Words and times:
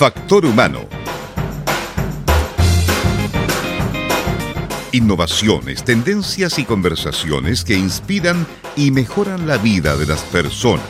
Factor 0.00 0.46
Humano. 0.46 0.88
Innovaciones, 4.92 5.84
tendencias 5.84 6.58
y 6.58 6.64
conversaciones 6.64 7.64
que 7.64 7.74
inspiran 7.74 8.46
y 8.76 8.92
mejoran 8.92 9.46
la 9.46 9.58
vida 9.58 9.98
de 9.98 10.06
las 10.06 10.22
personas. 10.22 10.86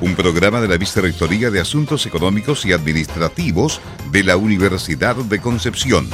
Un 0.00 0.16
programa 0.16 0.60
de 0.60 0.66
la 0.66 0.76
Vicerrectoría 0.78 1.52
de 1.52 1.60
Asuntos 1.60 2.06
Económicos 2.06 2.66
y 2.66 2.72
Administrativos 2.72 3.80
de 4.10 4.24
la 4.24 4.36
Universidad 4.36 5.14
de 5.14 5.40
Concepción. 5.40 6.10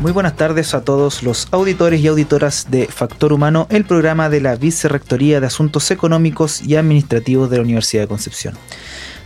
Muy 0.00 0.12
buenas 0.12 0.34
tardes 0.34 0.72
a 0.72 0.82
todos 0.82 1.22
los 1.22 1.48
auditores 1.50 2.00
y 2.00 2.06
auditoras 2.06 2.68
de 2.70 2.86
Factor 2.86 3.34
Humano, 3.34 3.66
el 3.68 3.84
programa 3.84 4.30
de 4.30 4.40
la 4.40 4.56
Vicerrectoría 4.56 5.40
de 5.40 5.46
Asuntos 5.46 5.90
Económicos 5.90 6.62
y 6.62 6.76
Administrativos 6.76 7.50
de 7.50 7.58
la 7.58 7.64
Universidad 7.64 8.04
de 8.04 8.08
Concepción. 8.08 8.54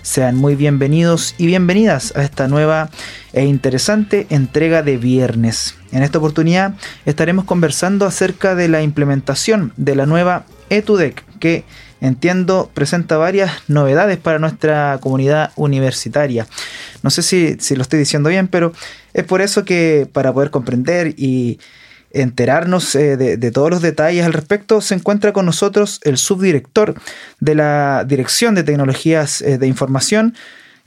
Sean 0.02 0.34
muy 0.34 0.56
bienvenidos 0.56 1.36
y 1.38 1.46
bienvenidas 1.46 2.12
a 2.16 2.24
esta 2.24 2.48
nueva 2.48 2.90
e 3.32 3.44
interesante 3.44 4.26
entrega 4.30 4.82
de 4.82 4.96
viernes. 4.96 5.76
En 5.92 6.02
esta 6.02 6.18
oportunidad 6.18 6.74
estaremos 7.06 7.44
conversando 7.44 8.04
acerca 8.04 8.56
de 8.56 8.66
la 8.66 8.82
implementación 8.82 9.72
de 9.76 9.94
la 9.94 10.06
nueva 10.06 10.44
ETUDEC 10.70 11.22
que 11.38 11.64
entiendo 12.00 12.68
presenta 12.74 13.16
varias 13.16 13.52
novedades 13.68 14.18
para 14.18 14.40
nuestra 14.40 14.98
comunidad 15.00 15.52
universitaria. 15.54 16.48
No 17.04 17.10
sé 17.10 17.22
si, 17.22 17.56
si, 17.60 17.76
lo 17.76 17.82
estoy 17.82 18.00
diciendo 18.00 18.28
bien, 18.28 18.48
pero 18.48 18.72
es 19.14 19.24
por 19.24 19.40
eso 19.40 19.64
que 19.64 20.08
para 20.12 20.32
poder 20.32 20.50
comprender 20.50 21.14
y 21.16 21.58
enterarnos 22.10 22.94
eh, 22.94 23.16
de, 23.16 23.50
todos 23.50 23.70
los 23.70 23.82
detalles 23.82 24.24
al 24.24 24.32
respecto, 24.32 24.80
se 24.80 24.94
encuentra 24.94 25.32
con 25.32 25.46
nosotros 25.46 26.00
el 26.04 26.16
subdirector 26.16 26.94
de 27.40 27.54
la 27.54 28.04
Dirección 28.06 28.54
de 28.54 28.62
Tecnologías 28.62 29.42
eh, 29.42 29.58
de 29.58 29.66
Información, 29.66 30.34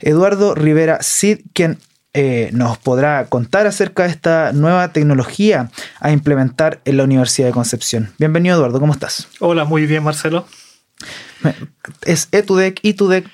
Eduardo 0.00 0.54
Rivera 0.54 1.00
Cid, 1.02 1.40
quien 1.52 1.78
eh, 2.14 2.48
nos 2.52 2.78
podrá 2.78 3.26
contar 3.26 3.66
acerca 3.66 4.04
de 4.04 4.10
esta 4.10 4.52
nueva 4.52 4.92
tecnología 4.92 5.70
a 6.00 6.12
implementar 6.12 6.80
en 6.86 6.96
la 6.96 7.04
Universidad 7.04 7.48
de 7.48 7.52
Concepción. 7.52 8.10
Bienvenido 8.18 8.56
Eduardo, 8.56 8.80
¿cómo 8.80 8.94
estás? 8.94 9.28
Hola, 9.40 9.64
muy 9.64 9.86
bien 9.86 10.02
Marcelo. 10.02 10.46
¿Es 12.02 12.28
ETUDEC, 12.32 12.80
ETUDEC? 12.82 13.26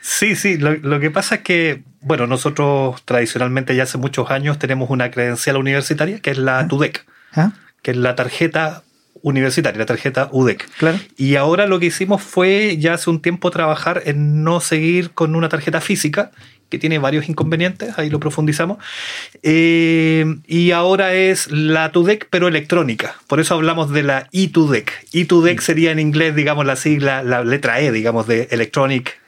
Sí, 0.00 0.36
sí, 0.36 0.58
lo, 0.58 1.00
que 1.00 1.10
pasa 1.10 1.36
es 1.36 1.40
que, 1.42 1.82
bueno, 2.00 2.26
nosotros 2.26 3.02
tradicionalmente 3.04 3.74
ya 3.74 3.84
hace 3.84 3.98
muchos 3.98 4.30
años 4.30 4.58
tenemos 4.58 4.90
una 4.90 5.10
credencial 5.10 5.56
universitaria 5.56 6.20
que 6.20 6.30
es 6.30 6.38
la 6.38 6.66
TUDEC, 6.68 7.06
¿Ah? 7.34 7.52
que 7.82 7.92
es 7.92 7.96
la 7.96 8.14
tarjeta 8.14 8.82
universitaria, 9.22 9.78
la 9.78 9.86
tarjeta 9.86 10.28
UDEC. 10.32 10.68
Claro. 10.78 10.98
Y 11.16 11.36
ahora 11.36 11.66
lo 11.66 11.78
que 11.78 11.86
hicimos 11.86 12.22
fue 12.22 12.76
ya 12.78 12.94
hace 12.94 13.10
un 13.10 13.20
tiempo 13.20 13.50
trabajar 13.50 14.02
en 14.06 14.44
no 14.44 14.60
seguir 14.60 15.10
con 15.10 15.34
una 15.34 15.48
tarjeta 15.48 15.80
física 15.80 16.30
que 16.70 16.78
tiene 16.78 16.98
varios 16.98 17.28
inconvenientes, 17.28 17.98
ahí 17.98 18.08
lo 18.08 18.20
profundizamos. 18.20 18.78
Eh, 19.42 20.24
y 20.46 20.70
ahora 20.70 21.12
es 21.14 21.50
la 21.50 21.92
TUDEC, 21.92 22.28
pero 22.30 22.48
electrónica. 22.48 23.16
Por 23.26 23.40
eso 23.40 23.54
hablamos 23.54 23.90
de 23.90 24.02
la 24.02 24.28
e-TUDEC. 24.32 25.06
e-TUDEC 25.12 25.60
sería 25.60 25.90
en 25.90 25.98
inglés, 25.98 26.34
digamos, 26.34 26.64
la 26.64 26.76
sigla, 26.76 27.22
la 27.22 27.44
letra 27.44 27.80
E, 27.80 27.92
digamos, 27.92 28.26
de 28.26 28.48
Electronic 28.50 29.19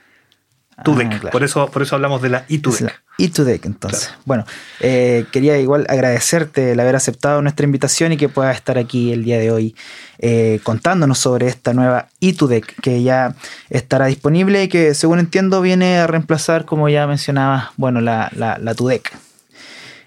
TUDEC. 0.84 1.25
Ah, 1.27 1.31
por, 1.31 1.42
eso, 1.45 1.67
por 1.70 1.83
eso 1.83 1.95
hablamos 1.95 2.23
de 2.23 2.28
la 2.31 2.45
e-TUDEC. 2.48 3.03
E2Deck, 3.19 3.67
entonces. 3.67 4.11
Bueno, 4.25 4.47
eh, 4.81 5.27
quería 5.33 5.59
igual 5.59 5.87
agradecerte 5.89 6.73
el 6.73 6.81
haber 6.81 6.97
aceptado 6.97 7.42
nuestra 7.42 7.65
invitación 7.65 8.12
y 8.12 8.17
que 8.17 8.28
puedas 8.28 8.56
estar 8.56 8.78
aquí 8.78 9.12
el 9.12 9.22
día 9.25 9.38
de 9.38 9.50
hoy 9.50 9.77
eh, 10.19 10.60
contándonos 10.62 11.19
sobre 11.19 11.47
esta 11.47 11.75
nueva 11.75 12.09
E2Deck 12.21 12.81
que 12.81 13.03
ya 13.03 13.34
estará 13.69 14.06
disponible 14.06 14.65
y 14.65 14.69
que, 14.69 14.94
según 14.94 15.19
entiendo, 15.19 15.60
viene 15.60 15.99
a 15.99 16.06
reemplazar, 16.06 16.65
como 16.65 16.89
ya 16.89 17.06
mencionaba, 17.06 17.72
bueno, 17.77 18.00
la, 18.00 18.31
la, 18.34 18.59
la 18.59 18.75
TUDEC. 18.75 19.12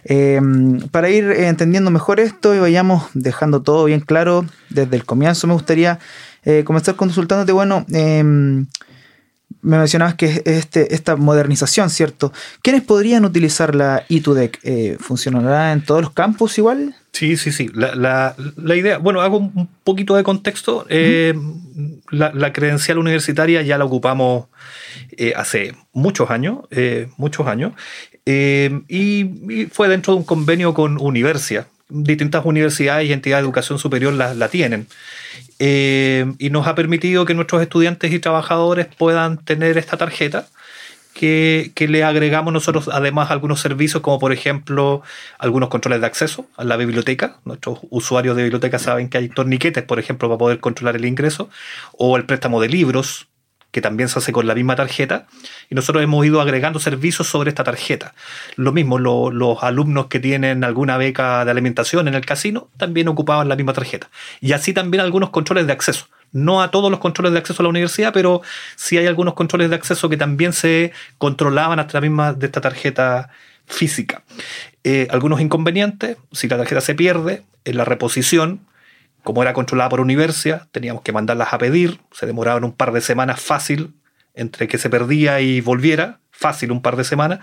Em, 0.07 0.79
para 0.89 1.09
ir 1.09 1.31
entendiendo 1.31 1.89
mejor 1.89 2.19
esto 2.19 2.53
y 2.53 2.59
vayamos 2.59 3.05
dejando 3.15 3.63
todo 3.63 3.85
bien 3.85 4.01
claro 4.01 4.45
desde 4.69 4.95
el 4.95 5.03
comienzo, 5.03 5.47
me 5.47 5.53
gustaría 5.53 5.97
eh, 6.43 6.63
comenzar 6.63 6.95
consultándote, 6.95 7.51
bueno, 7.51 7.85
em, 7.91 8.67
me 9.65 9.79
mencionabas 9.79 10.13
que 10.13 10.43
este, 10.45 10.93
esta 10.93 11.15
modernización, 11.15 11.89
¿cierto? 11.89 12.31
¿Quiénes 12.61 12.83
podrían 12.83 13.25
utilizar 13.25 13.73
la 13.73 14.07
E2Deck? 14.07 14.59
Eh, 14.63 14.97
¿Funcionará 14.99 15.73
en 15.73 15.83
todos 15.83 16.01
los 16.01 16.11
campus 16.11 16.57
igual? 16.59 16.95
Sí, 17.13 17.35
sí, 17.35 17.51
sí. 17.51 17.71
La, 17.73 18.35
idea, 18.75 18.99
bueno, 18.99 19.21
hago 19.21 19.37
un 19.37 19.67
poquito 19.83 20.15
de 20.15 20.23
contexto. 20.23 20.85
Eh, 20.89 21.33
la, 22.11 22.53
credencial 22.53 22.99
universitaria 22.99 23.63
ya 23.63 23.79
la 23.79 23.85
ocupamos 23.85 24.45
eh, 25.17 25.33
hace 25.35 25.73
muchos 25.93 26.29
años, 26.29 26.59
muchos 27.17 27.47
años, 27.47 27.73
y, 28.25 29.67
fue 29.71 29.87
dentro 29.87 30.13
de 30.13 30.19
un 30.19 30.25
convenio 30.25 30.75
con 30.75 31.01
Universia. 31.01 31.67
Distintas 31.89 32.45
universidades 32.45 33.07
y 33.07 33.13
entidades 33.13 33.43
de 33.43 33.47
educación 33.47 33.79
superior 33.79 34.13
la, 34.13 34.33
la 34.33 34.49
tienen. 34.49 34.87
Eh, 35.59 36.25
y 36.39 36.49
nos 36.49 36.67
ha 36.67 36.75
permitido 36.75 37.25
que 37.25 37.33
nuestros 37.33 37.61
estudiantes 37.61 38.11
y 38.11 38.19
trabajadores 38.19 38.87
puedan 38.97 39.43
tener 39.43 39.77
esta 39.77 39.97
tarjeta 39.97 40.47
que, 41.15 41.87
le 41.89 42.03
agregamos 42.03 42.51
nosotros 42.53 42.89
además 42.91 43.31
algunos 43.31 43.61
servicios 43.61 44.03
como 44.03 44.19
por 44.19 44.33
ejemplo 44.33 45.01
algunos 45.39 45.69
controles 45.69 46.01
de 46.01 46.07
acceso 46.07 46.47
a 46.57 46.63
la 46.65 46.75
biblioteca. 46.75 47.39
Nuestros 47.45 47.79
usuarios 47.89 48.35
de 48.35 48.43
biblioteca 48.43 48.79
saben 48.79 49.09
que 49.09 49.17
hay 49.17 49.29
torniquetes, 49.29 49.83
por 49.83 49.97
ejemplo, 49.99 50.27
para 50.27 50.37
poder 50.37 50.59
controlar 50.59 50.97
el 50.97 51.05
ingreso, 51.05 51.49
o 51.93 52.17
el 52.17 52.25
préstamo 52.25 52.61
de 52.61 52.67
libros, 52.67 53.27
que 53.75 53.81
también 53.81 54.07
se 54.07 54.19
hace 54.19 54.31
con 54.31 54.47
la 54.47 54.55
misma 54.55 54.77
tarjeta, 54.77 55.27
y 55.69 55.75
nosotros 55.75 56.01
hemos 56.01 56.25
ido 56.25 56.39
agregando 56.39 56.79
servicios 56.79 57.27
sobre 57.27 57.49
esta 57.49 57.65
tarjeta. 57.65 58.13
Lo 58.55 58.71
mismo, 58.71 58.99
los 58.99 59.63
alumnos 59.63 60.05
que 60.05 60.21
tienen 60.21 60.63
alguna 60.63 60.95
beca 60.95 61.43
de 61.43 61.51
alimentación 61.51 62.07
en 62.07 62.13
el 62.13 62.25
casino 62.25 62.69
también 62.77 63.09
ocupaban 63.09 63.49
la 63.49 63.57
misma 63.57 63.73
tarjeta. 63.73 64.09
Y 64.39 64.53
así 64.53 64.71
también 64.71 65.03
algunos 65.03 65.29
controles 65.29 65.67
de 65.67 65.73
acceso. 65.73 66.07
No 66.31 66.61
a 66.61 66.71
todos 66.71 66.89
los 66.89 67.01
controles 67.01 67.33
de 67.33 67.39
acceso 67.39 67.61
a 67.61 67.63
la 67.63 67.69
universidad, 67.69 68.13
pero 68.13 68.41
sí 68.77 68.97
hay 68.97 69.07
algunos 69.07 69.33
controles 69.33 69.69
de 69.69 69.75
acceso 69.75 70.07
que 70.07 70.15
también 70.15 70.53
se 70.53 70.93
controlaban 71.17 71.77
hasta 71.77 71.97
la 71.97 72.01
misma 72.01 72.31
de 72.31 72.45
esta 72.45 72.61
tarjeta 72.61 73.29
física. 73.65 74.23
Eh, 74.85 75.09
algunos 75.11 75.41
inconvenientes, 75.41 76.15
si 76.31 76.47
la 76.47 76.55
tarjeta 76.55 76.79
se 76.79 76.95
pierde, 76.95 77.43
en 77.65 77.75
la 77.75 77.83
reposición, 77.83 78.61
como 79.25 79.41
era 79.41 79.53
controlada 79.53 79.89
por 79.89 79.99
Universia, 79.99 80.67
teníamos 80.71 81.01
que 81.01 81.11
mandarlas 81.11 81.51
a 81.51 81.57
pedir, 81.57 81.99
se 82.11 82.27
demoraban 82.27 82.63
un 82.63 82.73
par 82.73 82.93
de 82.93 83.01
semanas 83.01 83.41
fácil 83.41 83.95
entre 84.35 84.67
que 84.67 84.77
se 84.77 84.87
perdía 84.87 85.41
y 85.41 85.61
volviera, 85.61 86.19
fácil 86.29 86.71
un 86.71 86.83
par 86.83 86.95
de 86.95 87.03
semanas, 87.03 87.39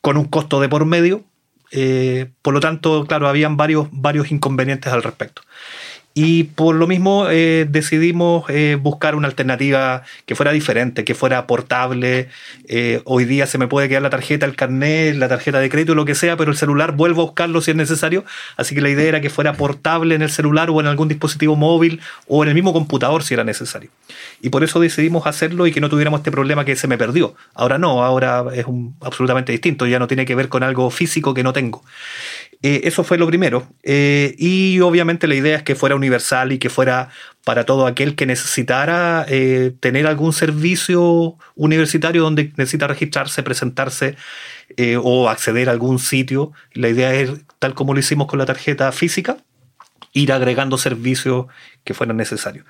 con 0.00 0.16
un 0.16 0.24
costo 0.24 0.60
de 0.60 0.68
por 0.68 0.84
medio. 0.84 1.24
Eh, 1.70 2.32
por 2.42 2.52
lo 2.52 2.58
tanto, 2.60 3.06
claro, 3.06 3.28
habían 3.28 3.56
varios, 3.56 3.86
varios 3.92 4.32
inconvenientes 4.32 4.92
al 4.92 5.04
respecto. 5.04 5.42
Y 6.14 6.44
por 6.44 6.74
lo 6.74 6.86
mismo 6.86 7.26
eh, 7.30 7.66
decidimos 7.68 8.44
eh, 8.50 8.76
buscar 8.80 9.14
una 9.14 9.28
alternativa 9.28 10.02
que 10.26 10.34
fuera 10.34 10.52
diferente, 10.52 11.04
que 11.04 11.14
fuera 11.14 11.46
portable. 11.46 12.28
Eh, 12.68 13.00
hoy 13.04 13.24
día 13.24 13.46
se 13.46 13.56
me 13.56 13.66
puede 13.66 13.88
quedar 13.88 14.02
la 14.02 14.10
tarjeta, 14.10 14.44
el 14.44 14.54
carnet, 14.54 15.16
la 15.16 15.28
tarjeta 15.28 15.58
de 15.58 15.70
crédito, 15.70 15.94
lo 15.94 16.04
que 16.04 16.14
sea, 16.14 16.36
pero 16.36 16.50
el 16.50 16.56
celular 16.56 16.92
vuelvo 16.92 17.22
a 17.22 17.24
buscarlo 17.24 17.62
si 17.62 17.70
es 17.70 17.76
necesario. 17.76 18.24
Así 18.58 18.74
que 18.74 18.82
la 18.82 18.90
idea 18.90 19.08
era 19.08 19.20
que 19.22 19.30
fuera 19.30 19.54
portable 19.54 20.14
en 20.14 20.22
el 20.22 20.30
celular 20.30 20.68
o 20.68 20.80
en 20.80 20.86
algún 20.86 21.08
dispositivo 21.08 21.56
móvil 21.56 22.00
o 22.26 22.42
en 22.42 22.50
el 22.50 22.54
mismo 22.54 22.74
computador 22.74 23.22
si 23.22 23.32
era 23.32 23.44
necesario. 23.44 23.90
Y 24.42 24.50
por 24.50 24.64
eso 24.64 24.80
decidimos 24.80 25.26
hacerlo 25.26 25.66
y 25.66 25.72
que 25.72 25.80
no 25.80 25.88
tuviéramos 25.88 26.20
este 26.20 26.30
problema 26.30 26.66
que 26.66 26.76
se 26.76 26.88
me 26.88 26.98
perdió. 26.98 27.34
Ahora 27.54 27.78
no, 27.78 28.04
ahora 28.04 28.44
es 28.54 28.66
un, 28.66 28.94
absolutamente 29.00 29.52
distinto, 29.52 29.86
ya 29.86 29.98
no 29.98 30.08
tiene 30.08 30.26
que 30.26 30.34
ver 30.34 30.50
con 30.50 30.62
algo 30.62 30.90
físico 30.90 31.32
que 31.32 31.42
no 31.42 31.54
tengo. 31.54 31.82
Eh, 32.62 32.82
eso 32.84 33.02
fue 33.02 33.18
lo 33.18 33.26
primero. 33.26 33.66
Eh, 33.82 34.34
y 34.38 34.80
obviamente 34.80 35.26
la 35.26 35.34
idea 35.34 35.56
es 35.56 35.62
que 35.64 35.74
fuera 35.74 35.96
universal 35.96 36.52
y 36.52 36.58
que 36.58 36.70
fuera 36.70 37.08
para 37.44 37.64
todo 37.64 37.86
aquel 37.86 38.14
que 38.14 38.24
necesitara 38.24 39.26
eh, 39.28 39.72
tener 39.80 40.06
algún 40.06 40.32
servicio 40.32 41.36
universitario 41.56 42.22
donde 42.22 42.52
necesita 42.56 42.86
registrarse, 42.86 43.42
presentarse 43.42 44.16
o 45.02 45.28
acceder 45.28 45.68
a 45.68 45.72
algún 45.72 45.98
sitio. 45.98 46.52
La 46.72 46.88
idea 46.88 47.12
es, 47.12 47.30
tal 47.58 47.74
como 47.74 47.92
lo 47.92 48.00
hicimos 48.00 48.26
con 48.26 48.38
la 48.38 48.46
tarjeta 48.46 48.90
física, 48.90 49.36
ir 50.14 50.32
agregando 50.32 50.78
servicios 50.78 51.46
que 51.84 51.92
fueran 51.92 52.16
necesarios. 52.16 52.64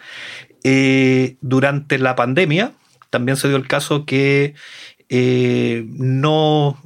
durante 1.40 1.98
la 1.98 2.16
pandemia 2.16 2.72
también 3.10 3.36
se 3.36 3.46
dio 3.46 3.56
el 3.56 3.68
caso 3.68 4.04
que 4.04 4.54
no, 5.08 6.76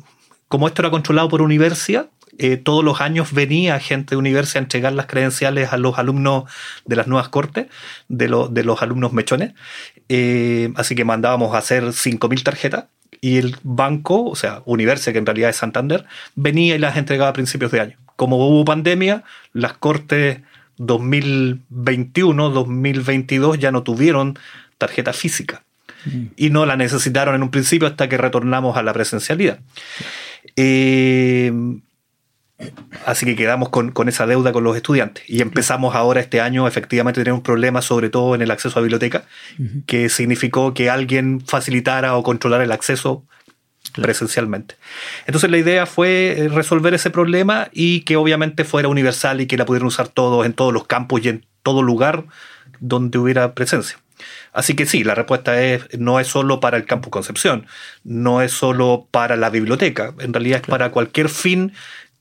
como 0.48 0.66
esto 0.66 0.82
era 0.82 0.90
controlado 0.90 1.30
por 1.30 1.40
universidad, 1.40 2.10
eh, 2.38 2.56
todos 2.56 2.84
los 2.84 3.00
años 3.00 3.32
venía 3.32 3.78
gente 3.80 4.10
de 4.10 4.16
Universidad 4.16 4.62
a 4.62 4.64
entregar 4.64 4.92
las 4.92 5.06
credenciales 5.06 5.72
a 5.72 5.76
los 5.76 5.98
alumnos 5.98 6.44
de 6.84 6.96
las 6.96 7.06
nuevas 7.06 7.28
cortes, 7.28 7.66
de, 8.08 8.26
de 8.50 8.64
los 8.64 8.82
alumnos 8.82 9.12
mechones. 9.12 9.54
Eh, 10.08 10.72
así 10.76 10.94
que 10.94 11.04
mandábamos 11.04 11.54
a 11.54 11.58
hacer 11.58 11.84
5.000 11.84 12.42
tarjetas 12.42 12.84
y 13.20 13.38
el 13.38 13.56
banco, 13.62 14.24
o 14.24 14.36
sea, 14.36 14.62
Universe, 14.66 15.12
que 15.12 15.18
en 15.18 15.26
realidad 15.26 15.50
es 15.50 15.56
Santander, 15.56 16.04
venía 16.34 16.74
y 16.74 16.78
las 16.78 16.96
entregaba 16.96 17.30
a 17.30 17.32
principios 17.32 17.72
de 17.72 17.80
año. 17.80 17.96
Como 18.16 18.36
hubo 18.36 18.64
pandemia, 18.64 19.24
las 19.52 19.74
cortes 19.74 20.40
2021, 20.78 22.50
2022 22.50 23.58
ya 23.58 23.72
no 23.72 23.82
tuvieron 23.82 24.38
tarjeta 24.78 25.12
física 25.12 25.64
mm. 26.04 26.24
y 26.36 26.50
no 26.50 26.66
la 26.66 26.76
necesitaron 26.76 27.34
en 27.34 27.42
un 27.42 27.50
principio 27.50 27.88
hasta 27.88 28.08
que 28.08 28.18
retornamos 28.18 28.76
a 28.76 28.82
la 28.82 28.92
presencialidad. 28.92 29.60
Eh, 30.54 31.52
Así 33.04 33.26
que 33.26 33.36
quedamos 33.36 33.68
con, 33.68 33.92
esa 34.08 34.26
deuda 34.26 34.52
con 34.52 34.64
los 34.64 34.76
estudiantes. 34.76 35.24
Y 35.28 35.42
empezamos 35.42 35.94
ahora 35.94 36.20
este 36.20 36.40
año 36.40 36.66
efectivamente 36.66 37.20
a 37.20 37.24
tener 37.24 37.34
un 37.34 37.42
problema, 37.42 37.82
sobre 37.82 38.08
todo 38.08 38.34
en 38.34 38.42
el 38.42 38.50
acceso 38.50 38.78
a 38.78 38.82
biblioteca, 38.82 39.24
que 39.86 40.08
significó 40.08 40.72
que 40.72 40.88
alguien 40.88 41.40
facilitara 41.40 42.16
o 42.16 42.22
controlara 42.22 42.64
el 42.64 42.72
acceso 42.72 43.24
presencialmente. 43.92 44.76
Entonces 45.26 45.50
la 45.50 45.58
idea 45.58 45.86
fue 45.86 46.34
eh, 46.36 46.48
resolver 46.48 46.94
ese 46.94 47.10
problema 47.10 47.68
y 47.72 48.00
que 48.00 48.16
obviamente 48.16 48.64
fuera 48.64 48.88
universal 48.88 49.40
y 49.40 49.46
que 49.46 49.56
la 49.56 49.64
pudieran 49.64 49.86
usar 49.86 50.08
todos 50.08 50.44
en 50.44 50.52
todos 50.52 50.72
los 50.72 50.86
campos 50.86 51.24
y 51.24 51.28
en 51.28 51.46
todo 51.62 51.82
lugar 51.82 52.24
donde 52.80 53.18
hubiera 53.18 53.54
presencia. 53.54 53.98
Así 54.52 54.74
que 54.74 54.86
sí, 54.86 55.04
la 55.04 55.14
respuesta 55.14 55.62
es 55.62 55.86
no 55.98 56.18
es 56.18 56.26
solo 56.26 56.60
para 56.60 56.78
el 56.78 56.86
campus 56.86 57.10
Concepción, 57.10 57.66
no 58.04 58.40
es 58.40 58.52
solo 58.52 59.06
para 59.10 59.36
la 59.36 59.50
biblioteca, 59.50 60.14
en 60.18 60.32
realidad 60.32 60.62
es 60.62 60.66
para 60.66 60.90
cualquier 60.90 61.28
fin 61.28 61.72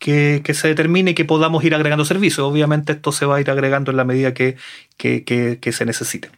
que, 0.05 0.53
se 0.53 0.67
determine 0.67 1.11
y 1.11 1.13
que 1.15 1.25
podamos 1.25 1.63
ir 1.63 1.73
agregando 1.73 2.05
servicios. 2.05 2.45
Obviamente 2.45 2.93
esto 2.93 3.11
se 3.11 3.25
va 3.25 3.37
a 3.37 3.41
ir 3.41 3.49
agregando 3.49 3.89
en 3.89 3.97
la 3.97 4.03
medida 4.03 4.35
que, 4.35 4.57
se 4.99 5.85
necesite. 5.85 6.29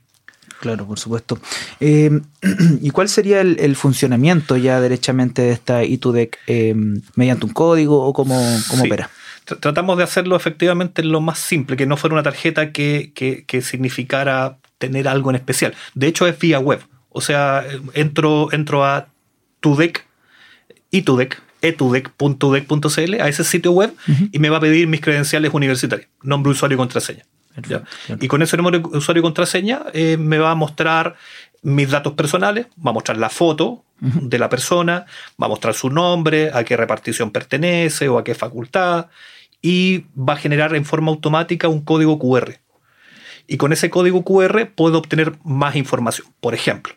Claro, 0.61 0.87
por 0.87 0.97
supuesto. 0.97 1.37
Eh, 1.81 2.09
¿Y 2.81 2.91
cuál 2.91 3.09
sería 3.09 3.41
el, 3.41 3.75
funcionamiento 3.75 4.55
ya 4.55 4.79
derechamente 4.79 5.41
de 5.41 5.51
esta 5.51 5.83
ITUDEC? 5.83 6.39
Eh, 6.47 6.75
¿Mediante 7.15 7.45
un 7.45 7.51
código 7.51 8.05
o 8.05 8.13
cómo, 8.13 8.39
opera? 8.79 9.09
Tratamos 9.43 9.97
de 9.97 10.03
hacerlo 10.05 10.37
efectivamente 10.37 11.03
lo 11.03 11.19
más 11.19 11.37
simple, 11.37 11.75
que 11.75 11.85
no 11.85 11.97
fuera 11.97 12.13
una 12.13 12.23
tarjeta 12.23 12.71
que, 12.71 13.11
que, 13.13 13.61
significara 13.61 14.57
tener 14.77 15.09
algo 15.09 15.29
en 15.29 15.35
especial. 15.35 15.75
De 15.93 16.07
hecho, 16.07 16.25
es 16.25 16.39
vía 16.39 16.59
web. 16.59 16.79
O 17.09 17.19
sea, 17.19 17.65
entro, 17.93 18.47
entro 18.53 18.85
a 18.85 19.09
TUDEC, 19.59 20.05
ITUDEC, 20.91 21.41
etudec.udec.cl, 21.67 23.21
a 23.21 23.27
ese 23.27 23.43
sitio 23.43 23.71
web, 23.71 23.93
y 24.31 24.39
me 24.39 24.49
va 24.49 24.57
a 24.57 24.61
pedir 24.61 24.87
mis 24.87 25.01
credenciales 25.01 25.53
universitarias, 25.53 26.09
nombre, 26.21 26.51
usuario 26.51 26.75
y 26.75 26.77
contraseña. 26.77 27.23
Y 28.19 28.27
con 28.27 28.41
ese 28.41 28.55
nombre, 28.57 28.81
usuario 28.91 29.21
y 29.21 29.23
contraseña 29.23 29.81
eh, 29.93 30.17
me 30.17 30.37
va 30.37 30.51
a 30.51 30.55
mostrar 30.55 31.15
mis 31.63 31.89
datos 31.89 32.13
personales, 32.13 32.67
va 32.85 32.91
a 32.91 32.93
mostrar 32.93 33.17
la 33.17 33.29
foto 33.29 33.83
de 33.99 34.37
la 34.37 34.47
persona, 34.47 35.05
va 35.41 35.47
a 35.47 35.49
mostrar 35.49 35.73
su 35.73 35.89
nombre, 35.89 36.51
a 36.53 36.63
qué 36.63 36.77
repartición 36.77 37.31
pertenece 37.31 38.09
o 38.09 38.19
a 38.19 38.23
qué 38.23 38.35
facultad, 38.35 39.07
y 39.61 40.05
va 40.15 40.33
a 40.33 40.37
generar 40.37 40.75
en 40.75 40.85
forma 40.85 41.11
automática 41.11 41.67
un 41.67 41.81
código 41.81 42.19
QR. 42.19 42.59
Y 43.47 43.57
con 43.57 43.73
ese 43.73 43.89
código 43.89 44.23
QR 44.23 44.69
puedo 44.75 44.99
obtener 44.99 45.33
más 45.43 45.75
información. 45.75 46.27
Por 46.39 46.53
ejemplo, 46.53 46.93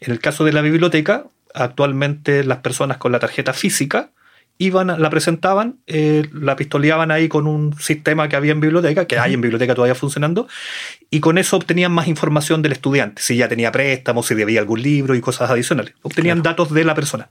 en 0.00 0.12
el 0.12 0.20
caso 0.20 0.44
de 0.44 0.52
la 0.52 0.60
biblioteca, 0.60 1.26
actualmente 1.54 2.44
las 2.44 2.58
personas 2.58 2.98
con 2.98 3.12
la 3.12 3.18
tarjeta 3.18 3.52
física 3.52 4.10
iban, 4.58 4.86
la 4.86 5.10
presentaban, 5.10 5.78
eh, 5.86 6.28
la 6.32 6.56
pistoleaban 6.56 7.10
ahí 7.10 7.28
con 7.28 7.46
un 7.46 7.76
sistema 7.78 8.28
que 8.28 8.36
había 8.36 8.52
en 8.52 8.60
biblioteca, 8.60 9.06
que 9.06 9.18
hay 9.18 9.34
en 9.34 9.40
biblioteca 9.40 9.74
todavía 9.74 9.94
funcionando, 9.94 10.46
y 11.10 11.20
con 11.20 11.38
eso 11.38 11.56
obtenían 11.56 11.90
más 11.90 12.06
información 12.06 12.62
del 12.62 12.72
estudiante, 12.72 13.22
si 13.22 13.36
ya 13.36 13.48
tenía 13.48 13.72
préstamos, 13.72 14.26
si 14.26 14.34
debía 14.34 14.60
algún 14.60 14.82
libro 14.82 15.14
y 15.14 15.20
cosas 15.20 15.50
adicionales. 15.50 15.94
Obtenían 16.02 16.42
datos 16.42 16.72
de 16.72 16.84
la 16.84 16.94
persona. 16.94 17.30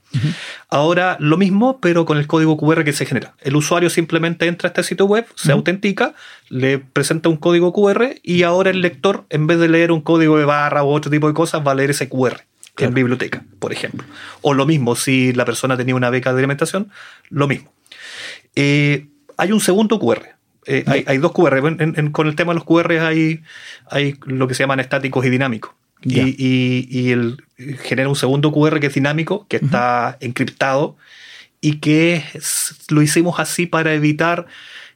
Ahora 0.68 1.16
lo 1.20 1.36
mismo, 1.38 1.80
pero 1.80 2.04
con 2.04 2.18
el 2.18 2.26
código 2.26 2.56
QR 2.56 2.84
que 2.84 2.92
se 2.92 3.06
genera. 3.06 3.34
El 3.40 3.56
usuario 3.56 3.88
simplemente 3.88 4.46
entra 4.46 4.68
a 4.68 4.70
este 4.70 4.82
sitio 4.82 5.06
web, 5.06 5.26
se 5.34 5.52
autentica, 5.52 6.14
le 6.48 6.78
presenta 6.78 7.28
un 7.28 7.36
código 7.36 7.72
QR 7.72 8.16
y 8.22 8.42
ahora 8.42 8.70
el 8.70 8.82
lector, 8.82 9.24
en 9.30 9.46
vez 9.46 9.58
de 9.58 9.68
leer 9.68 9.90
un 9.90 10.02
código 10.02 10.36
de 10.36 10.44
barra 10.44 10.84
u 10.84 10.88
otro 10.88 11.10
tipo 11.10 11.28
de 11.28 11.34
cosas, 11.34 11.66
va 11.66 11.72
a 11.72 11.74
leer 11.74 11.90
ese 11.90 12.08
QR 12.08 12.42
en 12.78 12.94
biblioteca, 12.94 13.44
por 13.58 13.72
ejemplo. 13.72 14.06
O 14.40 14.54
lo 14.54 14.66
mismo, 14.66 14.96
si 14.96 15.32
la 15.32 15.44
persona 15.44 15.76
tenía 15.76 15.94
una 15.94 16.10
beca 16.10 16.32
de 16.32 16.38
alimentación, 16.38 16.90
lo 17.28 17.46
mismo. 17.48 17.72
Eh, 18.54 19.08
hay 19.36 19.52
un 19.52 19.60
segundo 19.60 19.98
QR. 19.98 20.36
Eh, 20.66 20.84
hay, 20.86 21.18
dos 21.18 21.32
QR. 21.32 21.60
con 22.12 22.26
el 22.28 22.36
tema 22.36 22.52
de 22.52 22.54
los 22.54 22.64
QR 22.64 22.92
hay, 23.00 23.42
hay 23.90 24.14
lo 24.26 24.46
que 24.46 24.54
se 24.54 24.62
llaman 24.62 24.80
estáticos 24.80 25.24
y 25.26 25.30
dinámicos. 25.30 25.72
Y, 26.04 27.10
el, 27.10 27.44
genera 27.82 28.08
un 28.08 28.16
segundo 28.16 28.52
QR 28.52 28.80
que 28.80 28.88
es 28.88 28.94
dinámico, 28.94 29.46
que 29.48 29.56
está 29.56 30.16
encriptado 30.20 30.96
y 31.60 31.78
que 31.78 32.24
lo 32.88 33.02
hicimos 33.02 33.38
así 33.38 33.66
para 33.66 33.94
evitar 33.94 34.46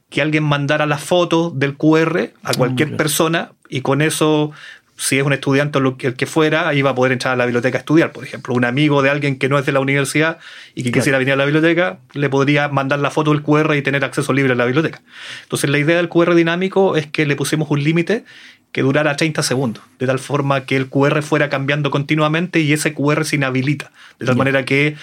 que 0.09 0.21
alguien 0.21 0.43
mandara 0.43 0.85
la 0.85 0.97
foto 0.97 1.49
del 1.49 1.75
QR 1.75 2.31
a 2.43 2.53
cualquier 2.53 2.93
ah, 2.93 2.97
persona 2.97 3.51
y 3.69 3.81
con 3.81 4.01
eso 4.01 4.51
si 4.97 5.19
es 5.19 5.23
un 5.23 5.31
estudiante 5.31 5.77
o 5.77 5.95
el 5.99 6.15
que 6.15 6.25
fuera, 6.25 6.67
ahí 6.67 6.81
va 6.81 6.89
a 6.89 6.95
poder 6.95 7.11
entrar 7.11 7.35
a 7.35 7.37
la 7.37 7.45
biblioteca 7.45 7.77
a 7.77 7.79
estudiar. 7.79 8.11
Por 8.11 8.23
ejemplo, 8.23 8.55
un 8.55 8.65
amigo 8.65 9.03
de 9.03 9.11
alguien 9.11 9.37
que 9.37 9.47
no 9.47 9.59
es 9.59 9.65
de 9.65 9.71
la 9.71 9.79
universidad 9.79 10.39
y 10.73 10.83
que 10.83 10.91
quisiera 10.91 11.19
venir 11.19 11.33
a 11.33 11.37
la 11.37 11.45
biblioteca, 11.45 11.99
le 12.13 12.29
podría 12.29 12.67
mandar 12.67 12.99
la 12.99 13.11
foto 13.11 13.31
del 13.31 13.43
QR 13.43 13.75
y 13.75 13.83
tener 13.83 14.03
acceso 14.03 14.33
libre 14.33 14.53
a 14.53 14.55
la 14.55 14.65
biblioteca. 14.65 15.01
Entonces, 15.43 15.69
la 15.69 15.77
idea 15.77 15.97
del 15.97 16.09
QR 16.09 16.33
dinámico 16.33 16.97
es 16.97 17.05
que 17.05 17.27
le 17.27 17.35
pusimos 17.35 17.69
un 17.69 17.83
límite 17.83 18.25
que 18.71 18.81
durara 18.81 19.15
30 19.15 19.43
segundos, 19.43 19.83
de 19.99 20.07
tal 20.07 20.19
forma 20.19 20.65
que 20.65 20.75
el 20.75 20.89
QR 20.89 21.21
fuera 21.21 21.49
cambiando 21.49 21.91
continuamente 21.91 22.59
y 22.59 22.73
ese 22.73 22.93
QR 22.93 23.23
se 23.23 23.35
inhabilita, 23.35 23.91
de 24.19 24.25
tal 24.25 24.35
manera 24.35 24.65
que 24.65 24.95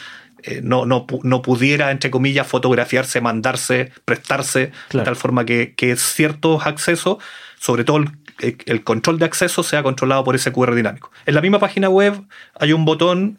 eh, 0.43 0.61
no, 0.63 0.87
no, 0.87 1.07
no, 1.23 1.41
pudiera, 1.41 1.91
entre 1.93 2.11
comillas, 2.11 2.47
fotografiarse, 2.47 3.21
mandarse, 3.21 3.93
prestarse, 4.05 4.73
de 4.93 5.03
tal 5.03 5.17
forma 5.17 5.47
que, 5.47 5.73
que 5.75 5.97
ciertos 5.97 6.67
accesos, 6.67 7.19
sobre 7.59 7.85
todo 7.85 7.99
el 7.99 8.11
el 8.39 8.85
control 8.85 9.19
de 9.19 9.25
acceso 9.25 9.63
sea 9.63 9.83
controlado 9.83 10.25
por 10.25 10.35
ese 10.35 10.53
QR 10.53 10.75
dinámico. 10.75 11.11
En 11.27 11.35
la 11.35 11.41
misma 11.41 11.59
página 11.59 11.89
web 11.89 12.21
hay 12.59 12.73
un 12.73 12.85
botón 12.85 13.37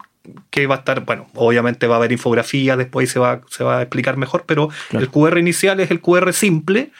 que 0.49 0.67
va 0.67 0.75
a 0.75 0.77
estar, 0.79 1.05
bueno, 1.05 1.27
obviamente 1.33 1.87
va 1.87 1.95
a 1.95 1.97
haber 1.97 2.11
infografía, 2.11 2.75
después 2.75 3.09
se 3.09 3.19
va, 3.19 3.41
se 3.49 3.63
va 3.63 3.79
a 3.79 3.81
explicar 3.83 4.17
mejor, 4.17 4.43
pero 4.45 4.69
el 4.91 5.09
QR 5.09 5.37
inicial 5.37 5.79
es 5.79 5.91
el 5.91 6.01
QR 6.01 6.33
simple 6.33 6.91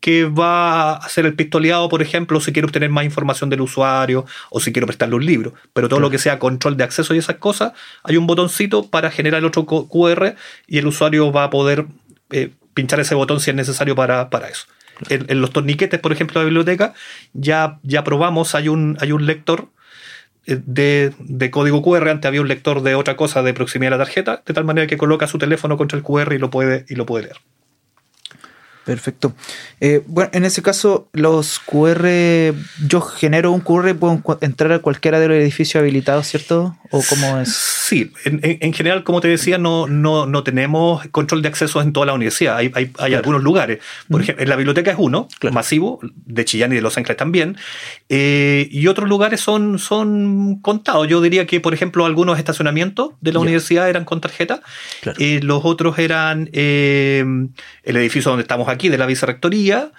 que 0.00 0.24
va 0.24 0.92
a 0.92 0.96
hacer 0.96 1.26
el 1.26 1.34
pistoleado, 1.34 1.88
por 1.88 2.02
ejemplo, 2.02 2.40
si 2.40 2.52
quiero 2.52 2.66
obtener 2.66 2.90
más 2.90 3.04
información 3.04 3.50
del 3.50 3.60
usuario 3.60 4.26
o 4.50 4.60
si 4.60 4.72
quiero 4.72 4.86
prestarle 4.86 5.14
un 5.16 5.24
libro. 5.24 5.54
Pero 5.72 5.88
todo 5.88 6.00
lo 6.00 6.10
que 6.10 6.18
sea 6.18 6.38
control 6.38 6.76
de 6.76 6.84
acceso 6.84 7.14
y 7.14 7.18
esas 7.18 7.36
cosas, 7.36 7.72
hay 8.02 8.16
un 8.16 8.26
botoncito 8.26 8.88
para 8.88 9.10
generar 9.10 9.38
el 9.38 9.46
otro 9.46 9.64
QR 9.66 10.34
y 10.66 10.78
el 10.78 10.86
usuario 10.86 11.32
va 11.32 11.44
a 11.44 11.50
poder 11.50 11.86
eh, 12.30 12.50
pinchar 12.74 13.00
ese 13.00 13.14
botón 13.14 13.40
si 13.40 13.50
es 13.50 13.56
necesario 13.56 13.94
para, 13.94 14.30
para 14.30 14.48
eso. 14.48 14.66
En, 15.08 15.40
los 15.40 15.50
torniquetes, 15.50 16.00
por 16.00 16.12
ejemplo, 16.12 16.40
de 16.40 16.44
la 16.44 16.48
biblioteca, 16.48 16.94
ya, 17.32 17.78
ya 17.82 18.04
probamos, 18.04 18.54
hay 18.54 18.68
un, 18.68 18.96
hay 19.00 19.12
un 19.12 19.26
lector 19.26 19.68
eh, 20.46 20.60
de, 20.64 21.12
de, 21.18 21.50
código 21.50 21.82
QR, 21.82 22.08
antes 22.08 22.28
había 22.28 22.40
un 22.40 22.48
lector 22.48 22.82
de 22.82 22.94
otra 22.94 23.16
cosa 23.16 23.42
de 23.42 23.54
proximidad 23.54 23.92
de 23.92 23.98
la 23.98 24.04
tarjeta, 24.04 24.42
de 24.46 24.54
tal 24.54 24.64
manera 24.64 24.86
que 24.86 24.96
coloca 24.96 25.26
su 25.26 25.38
teléfono 25.38 25.76
contra 25.76 25.98
el 25.98 26.04
QR 26.04 26.32
y 26.32 26.38
lo 26.38 26.50
puede, 26.50 26.84
y 26.88 26.94
lo 26.94 27.06
puede 27.06 27.24
leer. 27.24 27.36
Perfecto. 28.84 29.34
Eh, 29.80 30.02
bueno, 30.06 30.30
en 30.34 30.44
ese 30.44 30.60
caso, 30.60 31.08
los 31.12 31.58
QR, 31.58 32.54
yo 32.86 33.00
genero 33.00 33.50
un 33.52 33.60
QR, 33.60 33.94
puedo 33.94 34.22
entrar 34.42 34.72
a 34.72 34.78
cualquiera 34.80 35.18
de 35.20 35.28
los 35.28 35.36
edificios 35.38 35.80
habilitados, 35.80 36.26
¿cierto? 36.26 36.76
¿O 36.90 37.02
cómo 37.08 37.38
es? 37.38 37.54
Sí, 37.54 38.12
en, 38.24 38.72
general, 38.72 39.04
como 39.04 39.20
te 39.20 39.28
decía, 39.28 39.58
no, 39.58 39.86
no, 39.86 40.26
no, 40.26 40.42
tenemos 40.42 41.06
control 41.08 41.42
de 41.42 41.48
acceso 41.48 41.80
en 41.80 41.92
toda 41.92 42.06
la 42.06 42.14
universidad. 42.14 42.56
Hay, 42.56 42.70
hay, 42.74 42.90
hay 42.98 43.14
algunos 43.14 43.42
lugares. 43.42 43.80
Por 44.10 44.20
ejemplo, 44.20 44.42
en 44.42 44.48
la 44.48 44.56
biblioteca 44.56 44.90
es 44.90 44.96
uno, 44.98 45.28
masivo, 45.52 46.00
de 46.02 46.44
Chillán 46.44 46.72
y 46.72 46.76
de 46.76 46.82
Los 46.82 46.96
Ángeles 46.98 47.16
también. 47.16 47.56
Eh, 48.08 48.68
y 48.70 48.86
otros 48.86 49.08
lugares 49.08 49.40
son, 49.40 49.78
son 49.78 50.60
contados. 50.60 51.08
Yo 51.08 51.20
diría 51.20 51.46
que, 51.46 51.60
por 51.60 51.74
ejemplo, 51.74 52.04
algunos 52.04 52.38
estacionamientos 52.38 53.12
de 53.20 53.32
la 53.32 53.38
universidad 53.40 53.88
eran 53.88 54.04
con 54.04 54.20
tarjeta. 54.20 54.62
y 55.18 55.40
los 55.40 55.64
otros 55.64 55.98
eran 55.98 56.50
eh, 56.52 57.24
el 57.82 57.96
edificio 57.96 58.30
donde 58.30 58.42
estamos 58.42 58.68
aquí, 58.68 58.73
de 58.76 58.98
la 58.98 59.06
vicerrectoría, 59.06 59.92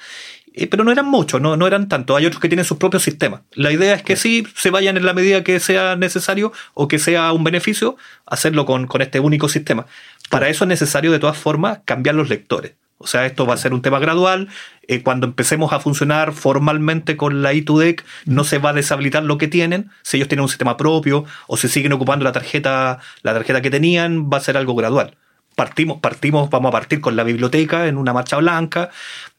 eh, 0.57 0.67
pero 0.67 0.85
no 0.85 0.91
eran 0.91 1.05
muchos, 1.05 1.41
no, 1.41 1.57
no 1.57 1.67
eran 1.67 1.89
tantos. 1.89 2.17
Hay 2.17 2.25
otros 2.25 2.41
que 2.41 2.47
tienen 2.47 2.65
sus 2.65 2.77
propios 2.77 3.03
sistemas. 3.03 3.41
La 3.53 3.71
idea 3.73 3.93
es 3.93 4.03
que 4.03 4.15
sí 4.15 4.47
se 4.55 4.69
vayan 4.69 4.95
en 4.95 5.05
la 5.05 5.13
medida 5.13 5.43
que 5.43 5.59
sea 5.59 5.97
necesario 5.97 6.53
o 6.73 6.87
que 6.87 6.97
sea 6.97 7.33
un 7.33 7.43
beneficio 7.43 7.97
hacerlo 8.25 8.65
con, 8.65 8.87
este 9.01 9.19
único 9.19 9.49
sistema. 9.49 9.85
Para 10.29 10.47
eso 10.47 10.63
es 10.63 10.69
necesario, 10.69 11.11
de 11.11 11.19
todas 11.19 11.37
formas, 11.37 11.79
cambiar 11.83 12.15
los 12.15 12.29
lectores. 12.29 12.73
O 12.97 13.07
sea, 13.07 13.25
esto 13.25 13.45
va 13.45 13.55
a 13.55 13.57
ser 13.57 13.73
un 13.73 13.81
tema 13.81 13.99
gradual. 13.99 14.47
Eh, 14.87 15.03
cuando 15.03 15.27
empecemos 15.27 15.73
a 15.73 15.81
funcionar 15.81 16.31
formalmente 16.31 17.17
con 17.17 17.41
la 17.41 17.51
I2DEC, 17.51 18.03
no 18.25 18.45
se 18.45 18.57
va 18.57 18.69
a 18.69 18.73
deshabilitar 18.73 19.23
lo 19.23 19.37
que 19.37 19.49
tienen. 19.49 19.91
Si 20.03 20.15
ellos 20.15 20.29
tienen 20.29 20.43
un 20.43 20.49
sistema 20.49 20.77
propio 20.77 21.25
o 21.47 21.57
si 21.57 21.67
siguen 21.67 21.91
ocupando 21.91 22.23
la 22.23 22.31
tarjeta, 22.31 22.99
la 23.23 23.33
tarjeta 23.33 23.61
que 23.61 23.69
tenían, 23.69 24.29
va 24.29 24.37
a 24.37 24.41
ser 24.41 24.55
algo 24.55 24.75
gradual 24.75 25.17
partimos, 25.55 25.99
partimos, 25.99 26.49
vamos 26.49 26.69
a 26.69 26.71
partir 26.71 27.01
con 27.01 27.15
la 27.15 27.23
biblioteca 27.23 27.87
en 27.87 27.97
una 27.97 28.13
marcha 28.13 28.37
blanca, 28.37 28.89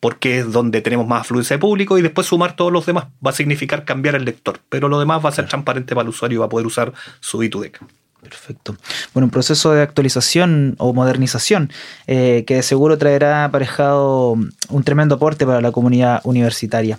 porque 0.00 0.38
es 0.38 0.52
donde 0.52 0.80
tenemos 0.80 1.06
más 1.06 1.22
afluencia 1.22 1.56
de 1.56 1.60
público, 1.60 1.98
y 1.98 2.02
después 2.02 2.26
sumar 2.26 2.56
todos 2.56 2.72
los 2.72 2.86
demás 2.86 3.06
va 3.24 3.30
a 3.30 3.34
significar 3.34 3.84
cambiar 3.84 4.14
el 4.14 4.24
lector, 4.24 4.60
pero 4.68 4.88
lo 4.88 4.98
demás 4.98 5.24
va 5.24 5.28
a 5.28 5.32
ser 5.32 5.46
transparente 5.46 5.94
para 5.94 6.04
el 6.04 6.08
usuario 6.08 6.36
y 6.36 6.40
va 6.40 6.46
a 6.46 6.50
poder 6.50 6.66
usar 6.66 6.92
su 7.20 7.42
ITUDEC. 7.42 7.80
Perfecto. 8.28 8.76
Bueno, 9.14 9.26
un 9.26 9.30
proceso 9.30 9.72
de 9.72 9.82
actualización 9.82 10.74
o 10.78 10.92
modernización 10.92 11.70
eh, 12.08 12.42
que 12.44 12.56
de 12.56 12.62
seguro 12.64 12.98
traerá 12.98 13.44
aparejado 13.44 14.36
un 14.68 14.82
tremendo 14.82 15.14
aporte 15.14 15.46
para 15.46 15.60
la 15.60 15.70
comunidad 15.70 16.20
universitaria. 16.24 16.98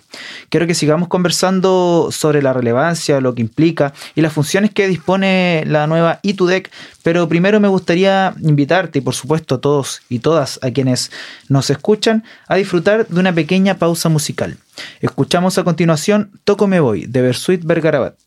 Quiero 0.49 0.67
que 0.67 0.73
sigamos 0.73 1.09
conversando 1.09 2.09
sobre 2.11 2.41
la 2.41 2.53
relevancia, 2.53 3.19
lo 3.19 3.35
que 3.35 3.41
implica 3.41 3.93
y 4.15 4.21
las 4.21 4.31
funciones 4.31 4.71
que 4.71 4.87
dispone 4.87 5.63
la 5.67 5.85
nueva 5.85 6.19
ITUDEC, 6.21 6.71
pero 7.03 7.27
primero 7.27 7.59
me 7.59 7.67
gustaría 7.67 8.33
invitarte 8.41 8.99
y 8.99 9.01
por 9.01 9.13
supuesto 9.13 9.55
a 9.55 9.61
todos 9.61 10.01
y 10.07 10.19
todas 10.19 10.59
a 10.61 10.71
quienes 10.71 11.11
nos 11.49 11.69
escuchan 11.69 12.23
a 12.47 12.55
disfrutar 12.55 13.05
de 13.05 13.19
una 13.19 13.33
pequeña 13.33 13.75
pausa 13.75 14.07
musical. 14.07 14.57
Escuchamos 15.01 15.57
a 15.57 15.65
continuación 15.65 16.31
Toco 16.45 16.67
Me 16.67 16.79
Voy 16.79 17.05
de 17.05 17.21
Bersuit 17.21 17.65
Bergarabat. 17.65 18.26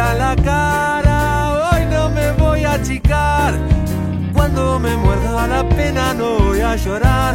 pinta 0.00 0.14
la 0.14 0.34
cara, 0.36 1.70
hoy 1.72 1.84
no 1.90 2.08
me 2.10 2.32
voy 2.32 2.64
a 2.64 2.72
achicar. 2.72 3.54
Cuando 4.32 4.78
me 4.78 4.96
muerda 4.96 5.46
la 5.46 5.68
pena 5.68 6.14
no 6.14 6.38
voy 6.38 6.60
a 6.60 6.76
llorar. 6.76 7.34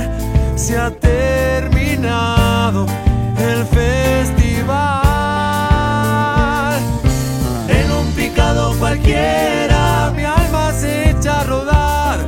Se 0.55 0.77
ha 0.77 0.89
terminado 0.89 2.88
el 3.38 3.65
festival. 3.65 4.75
En 7.69 7.91
un 7.91 8.12
picado 8.13 8.74
cualquiera 8.79 10.12
mi 10.15 10.24
alma 10.24 10.72
se 10.72 11.12
echa 11.12 11.41
a 11.41 11.43
rodar. 11.43 12.19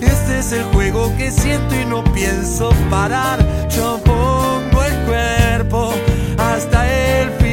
Este 0.00 0.38
es 0.38 0.52
el 0.52 0.64
juego 0.72 1.14
que 1.18 1.30
siento 1.30 1.74
y 1.78 1.84
no 1.84 2.02
pienso 2.04 2.70
parar. 2.88 3.38
Yo 3.68 4.00
pongo 4.02 4.82
el 4.82 4.94
cuerpo 5.06 5.92
hasta 6.38 6.88
el 6.88 7.30
final. 7.32 7.47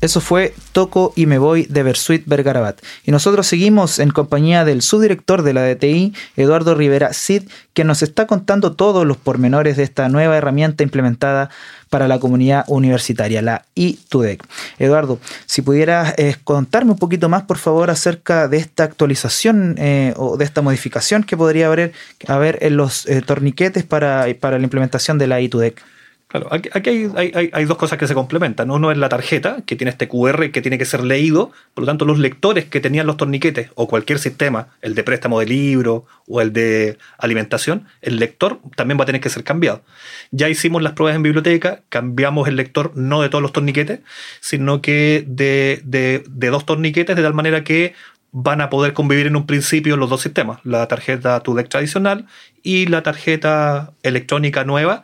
Eso 0.00 0.20
fue 0.22 0.54
Toco 0.72 1.12
y 1.14 1.26
me 1.26 1.38
voy 1.38 1.66
de 1.68 1.82
Bersuit 1.82 2.24
Bergarabat. 2.26 2.80
Y 3.04 3.10
nosotros 3.10 3.46
seguimos 3.46 3.98
en 3.98 4.10
compañía 4.10 4.64
del 4.64 4.80
subdirector 4.80 5.42
de 5.42 5.52
la 5.52 5.62
DTI, 5.62 6.14
Eduardo 6.36 6.74
Rivera 6.74 7.12
Cid, 7.12 7.42
que 7.74 7.84
nos 7.84 8.02
está 8.02 8.26
contando 8.26 8.72
todos 8.72 9.06
los 9.06 9.18
pormenores 9.18 9.76
de 9.76 9.82
esta 9.82 10.08
nueva 10.08 10.36
herramienta 10.36 10.82
implementada 10.82 11.50
para 11.90 12.08
la 12.08 12.18
comunidad 12.18 12.64
universitaria, 12.68 13.42
la 13.42 13.66
ITUDEC. 13.74 14.42
Eduardo, 14.78 15.18
si 15.44 15.60
pudieras 15.60 16.14
eh, 16.16 16.36
contarme 16.44 16.92
un 16.92 16.98
poquito 16.98 17.28
más, 17.28 17.42
por 17.42 17.58
favor, 17.58 17.90
acerca 17.90 18.48
de 18.48 18.56
esta 18.56 18.84
actualización 18.84 19.74
eh, 19.76 20.14
o 20.16 20.38
de 20.38 20.44
esta 20.44 20.62
modificación 20.62 21.24
que 21.24 21.36
podría 21.36 21.66
haber, 21.66 21.92
haber 22.26 22.58
en 22.62 22.76
los 22.76 23.06
eh, 23.06 23.20
torniquetes 23.20 23.84
para, 23.84 24.26
para 24.40 24.58
la 24.58 24.64
implementación 24.64 25.18
de 25.18 25.26
la 25.26 25.40
ITUDEC. 25.40 25.82
Claro, 26.30 26.46
aquí, 26.52 27.08
hay, 27.16 27.64
dos 27.64 27.76
cosas 27.76 27.98
que 27.98 28.06
se 28.06 28.14
complementan. 28.14 28.70
Uno 28.70 28.92
es 28.92 28.98
la 28.98 29.08
tarjeta, 29.08 29.62
que 29.66 29.74
tiene 29.74 29.90
este 29.90 30.06
QR 30.06 30.52
que 30.52 30.62
tiene 30.62 30.78
que 30.78 30.84
ser 30.84 31.02
leído. 31.02 31.50
Por 31.74 31.82
lo 31.82 31.86
tanto, 31.86 32.04
los 32.04 32.20
lectores 32.20 32.66
que 32.66 32.78
tenían 32.78 33.08
los 33.08 33.16
torniquetes 33.16 33.70
o 33.74 33.88
cualquier 33.88 34.20
sistema, 34.20 34.68
el 34.80 34.94
de 34.94 35.02
préstamo 35.02 35.40
de 35.40 35.46
libro 35.46 36.06
o 36.28 36.40
el 36.40 36.52
de 36.52 36.98
alimentación, 37.18 37.88
el 38.00 38.20
lector 38.20 38.60
también 38.76 38.96
va 38.96 39.02
a 39.02 39.06
tener 39.06 39.20
que 39.20 39.28
ser 39.28 39.42
cambiado. 39.42 39.82
Ya 40.30 40.48
hicimos 40.48 40.82
las 40.82 40.92
pruebas 40.92 41.16
en 41.16 41.24
biblioteca, 41.24 41.82
cambiamos 41.88 42.46
el 42.46 42.54
lector 42.54 42.92
no 42.94 43.22
de 43.22 43.28
todos 43.28 43.42
los 43.42 43.52
torniquetes, 43.52 43.98
sino 44.38 44.80
que 44.80 45.24
de, 45.26 46.22
dos 46.28 46.64
torniquetes, 46.64 47.16
de 47.16 47.22
tal 47.24 47.34
manera 47.34 47.64
que 47.64 47.94
van 48.30 48.60
a 48.60 48.70
poder 48.70 48.92
convivir 48.92 49.26
en 49.26 49.34
un 49.34 49.46
principio 49.46 49.96
los 49.96 50.08
dos 50.08 50.22
sistemas, 50.22 50.60
la 50.62 50.86
tarjeta 50.86 51.40
TUDEC 51.40 51.68
tradicional 51.68 52.26
y 52.62 52.86
la 52.86 53.02
tarjeta 53.02 53.92
electrónica 54.04 54.62
nueva 54.62 55.02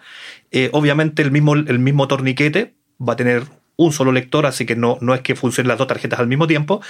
eh, 0.59 0.71
obviamente 0.73 1.21
el 1.21 1.31
mismo, 1.31 1.53
el 1.53 1.79
mismo 1.79 2.09
torniquete 2.09 2.73
va 2.99 3.13
a 3.13 3.17
tener 3.17 3.43
un 3.77 3.93
solo 3.93 4.11
lector, 4.11 4.47
así 4.47 4.65
que 4.65 4.75
no, 4.75 4.97
no 5.03 5.15
es 5.15 5.21
que 5.21 5.37
funcionen 5.37 5.69
las 5.69 5.77
dos 5.77 5.87
tarjetas 5.87 6.19
al 6.19 6.29
mismo 6.29 6.47
tiempo. 6.47 6.81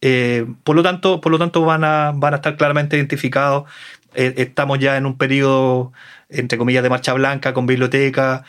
Eh, 0.00 0.46
por 0.64 0.74
lo 0.74 0.82
tanto, 0.82 1.20
por 1.20 1.30
lo 1.30 1.38
tanto 1.38 1.60
van, 1.62 1.84
a, 1.84 2.12
van 2.14 2.32
a 2.32 2.36
estar 2.36 2.56
claramente 2.56 2.96
identificados. 2.96 3.70
Eh, 4.14 4.32
estamos 4.38 4.78
ya 4.78 4.96
en 4.96 5.04
un 5.04 5.18
periodo, 5.18 5.92
entre 6.30 6.56
comillas, 6.56 6.82
de 6.82 6.88
marcha 6.88 7.12
blanca 7.12 7.52
con 7.52 7.66
biblioteca, 7.66 8.42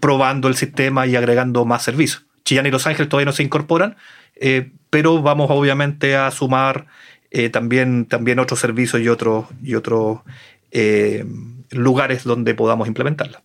probando 0.00 0.48
el 0.48 0.56
sistema 0.56 1.06
y 1.06 1.14
agregando 1.14 1.64
más 1.64 1.84
servicios. 1.84 2.26
Chillán 2.44 2.66
y 2.66 2.72
Los 2.72 2.88
Ángeles 2.88 3.08
todavía 3.08 3.26
no 3.26 3.32
se 3.32 3.44
incorporan, 3.44 3.94
pero 4.90 5.22
vamos 5.22 5.48
obviamente 5.48 6.16
a 6.16 6.28
sumar 6.32 6.88
también, 7.52 8.06
también 8.06 8.40
otros 8.40 8.58
servicios 8.58 9.00
y 9.00 9.08
otros 9.08 9.46
y 9.62 9.76
otros 9.76 10.22
lugares 11.74 12.24
donde 12.24 12.54
podamos 12.54 12.88
implementarla. 12.88 13.42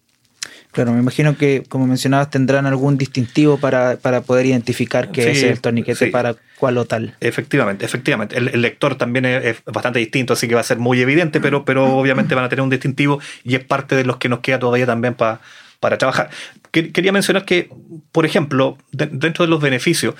Claro, 0.71 0.93
me 0.93 0.99
imagino 0.99 1.35
que, 1.35 1.63
como 1.67 1.87
mencionabas, 1.87 2.29
tendrán 2.29 2.67
algún 2.67 2.97
distintivo 2.97 3.57
para, 3.57 3.97
poder 3.97 4.45
identificar 4.45 5.11
qué 5.11 5.31
es 5.31 5.41
el 5.41 5.59
torniquete 5.61 6.07
para 6.07 6.35
cuál 6.59 6.77
o 6.77 6.85
tal. 6.85 7.15
Efectivamente, 7.21 7.85
efectivamente. 7.85 8.37
El, 8.37 8.61
lector 8.61 8.95
también 8.95 9.25
es, 9.25 9.63
bastante 9.65 9.97
distinto, 9.97 10.33
así 10.33 10.47
que 10.47 10.53
va 10.53 10.61
a 10.61 10.63
ser 10.63 10.77
muy 10.77 11.01
evidente, 11.01 11.41
pero, 11.41 11.65
pero 11.65 11.97
obviamente 11.97 12.35
van 12.35 12.45
a 12.45 12.49
tener 12.49 12.61
un 12.61 12.69
distintivo 12.69 13.19
y 13.43 13.55
es 13.55 13.63
parte 13.63 13.95
de 13.95 14.03
los 14.03 14.17
que 14.17 14.29
nos 14.29 14.39
queda 14.41 14.59
todavía 14.59 14.85
también 14.85 15.15
para 15.15 15.41
para 15.79 15.97
trabajar. 15.97 16.29
Quería 16.71 17.11
mencionar 17.11 17.45
que, 17.45 17.69
por 18.11 18.25
ejemplo, 18.25 18.77
dentro 18.91 19.45
de 19.45 19.49
los 19.49 19.61
beneficios, 19.61 20.15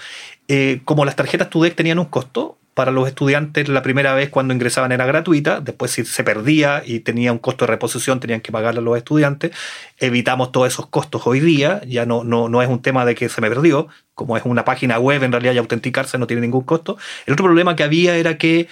eh, 0.48 0.82
como 0.86 1.06
las 1.06 1.16
tarjetas 1.16 1.50
TUDEC 1.50 1.76
tenían 1.76 2.00
un 2.00 2.06
costo, 2.06 2.58
para 2.80 2.92
los 2.94 3.10
estudiantes 3.10 3.68
la 3.68 3.82
primera 3.82 4.14
vez 4.14 4.30
cuando 4.30 4.54
ingresaban 4.54 4.94
era 4.94 5.06
gratuita, 5.06 5.60
después 5.60 5.92
si 5.92 6.06
se 6.06 6.24
perdía 6.24 6.82
y 6.86 7.02
tenía 7.02 7.34
un 7.34 7.38
costo 7.38 7.66
de 7.66 7.72
reposición 7.72 8.22
tenían 8.22 8.40
que 8.40 8.54
pagarle 8.54 8.80
a 8.80 8.82
los 8.82 8.96
estudiantes. 8.96 9.52
Evitamos 9.98 10.54
todos 10.54 10.70
esos 10.70 10.88
costos 10.88 11.24
hoy 11.26 11.42
día, 11.42 11.82
ya 11.86 12.06
no, 12.06 12.24
no, 12.24 12.48
no 12.48 12.62
es 12.62 12.70
un 12.70 12.82
tema 12.82 13.04
de 13.04 13.16
que 13.16 13.28
se 13.28 13.42
me 13.42 13.50
perdió, 13.50 13.90
como 14.14 14.38
es 14.38 14.46
una 14.46 14.64
página 14.64 14.98
web 14.98 15.22
en 15.24 15.34
realidad 15.34 15.52
y 15.52 15.58
autenticarse 15.58 16.18
no 16.18 16.26
tiene 16.26 16.42
ningún 16.42 16.62
costo. 16.62 16.98
El 17.26 17.34
otro 17.34 17.48
problema 17.48 17.76
que 17.76 17.84
había 17.84 18.16
era 18.16 18.38
que 18.38 18.70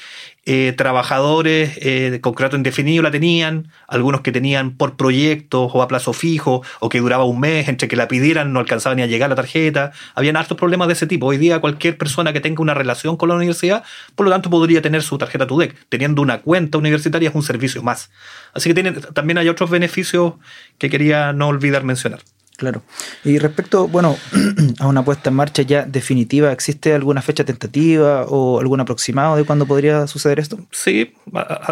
eh, 0.49 0.71
trabajadores 0.71 1.77
eh, 1.81 2.09
de 2.09 2.21
contrato 2.21 2.55
indefinido 2.55 3.03
la 3.03 3.11
tenían, 3.11 3.67
algunos 3.85 4.21
que 4.21 4.31
tenían 4.31 4.77
por 4.77 4.95
proyectos 4.95 5.71
o 5.73 5.81
a 5.81 5.89
plazo 5.89 6.13
fijo, 6.13 6.63
o 6.79 6.87
que 6.87 7.01
duraba 7.01 7.25
un 7.25 7.41
mes, 7.41 7.67
entre 7.67 7.89
que 7.89 7.97
la 7.97 8.07
pidieran 8.07 8.53
no 8.53 8.61
alcanzaba 8.61 8.95
ni 8.95 9.01
a 9.01 9.07
llegar 9.07 9.29
la 9.29 9.35
tarjeta. 9.35 9.91
Habían 10.15 10.37
hartos 10.37 10.57
problemas 10.57 10.87
de 10.87 10.93
ese 10.93 11.05
tipo. 11.05 11.25
Hoy 11.25 11.37
día 11.37 11.59
cualquier 11.59 11.97
persona 11.97 12.31
que 12.31 12.39
tenga 12.39 12.61
una 12.61 12.73
relación 12.73 13.17
con 13.17 13.27
la 13.27 13.35
universidad, 13.35 13.83
por 14.15 14.25
lo 14.25 14.31
tanto 14.31 14.49
podría 14.49 14.81
tener 14.81 15.03
su 15.03 15.17
tarjeta 15.17 15.47
TUDEC. 15.47 15.75
Teniendo 15.89 16.21
una 16.21 16.39
cuenta 16.39 16.77
universitaria 16.77 17.27
es 17.27 17.35
un 17.35 17.43
servicio 17.43 17.83
más. 17.83 18.09
Así 18.53 18.73
que 18.73 18.91
también 19.13 19.39
hay 19.39 19.49
otros 19.49 19.69
beneficios 19.69 20.35
que 20.77 20.89
quería 20.89 21.33
no 21.33 21.49
olvidar 21.49 21.83
mencionar. 21.83 22.21
Claro. 22.57 22.81
Y 23.23 23.37
respecto, 23.37 23.87
bueno, 23.87 24.17
a 24.79 24.87
una 24.87 25.05
puesta 25.05 25.29
en 25.29 25.35
marcha 25.35 25.61
ya 25.61 25.85
definitiva, 25.85 26.51
¿existe 26.51 26.91
alguna 26.91 27.21
fecha 27.21 27.45
tentativa 27.45 28.25
o 28.27 28.60
algún 28.60 28.79
aproximado 28.79 29.36
de 29.36 29.43
cuándo 29.43 29.67
podría 29.67 30.08
suceder 30.08 30.39
esto? 30.39 30.58
Sí, 30.71 31.13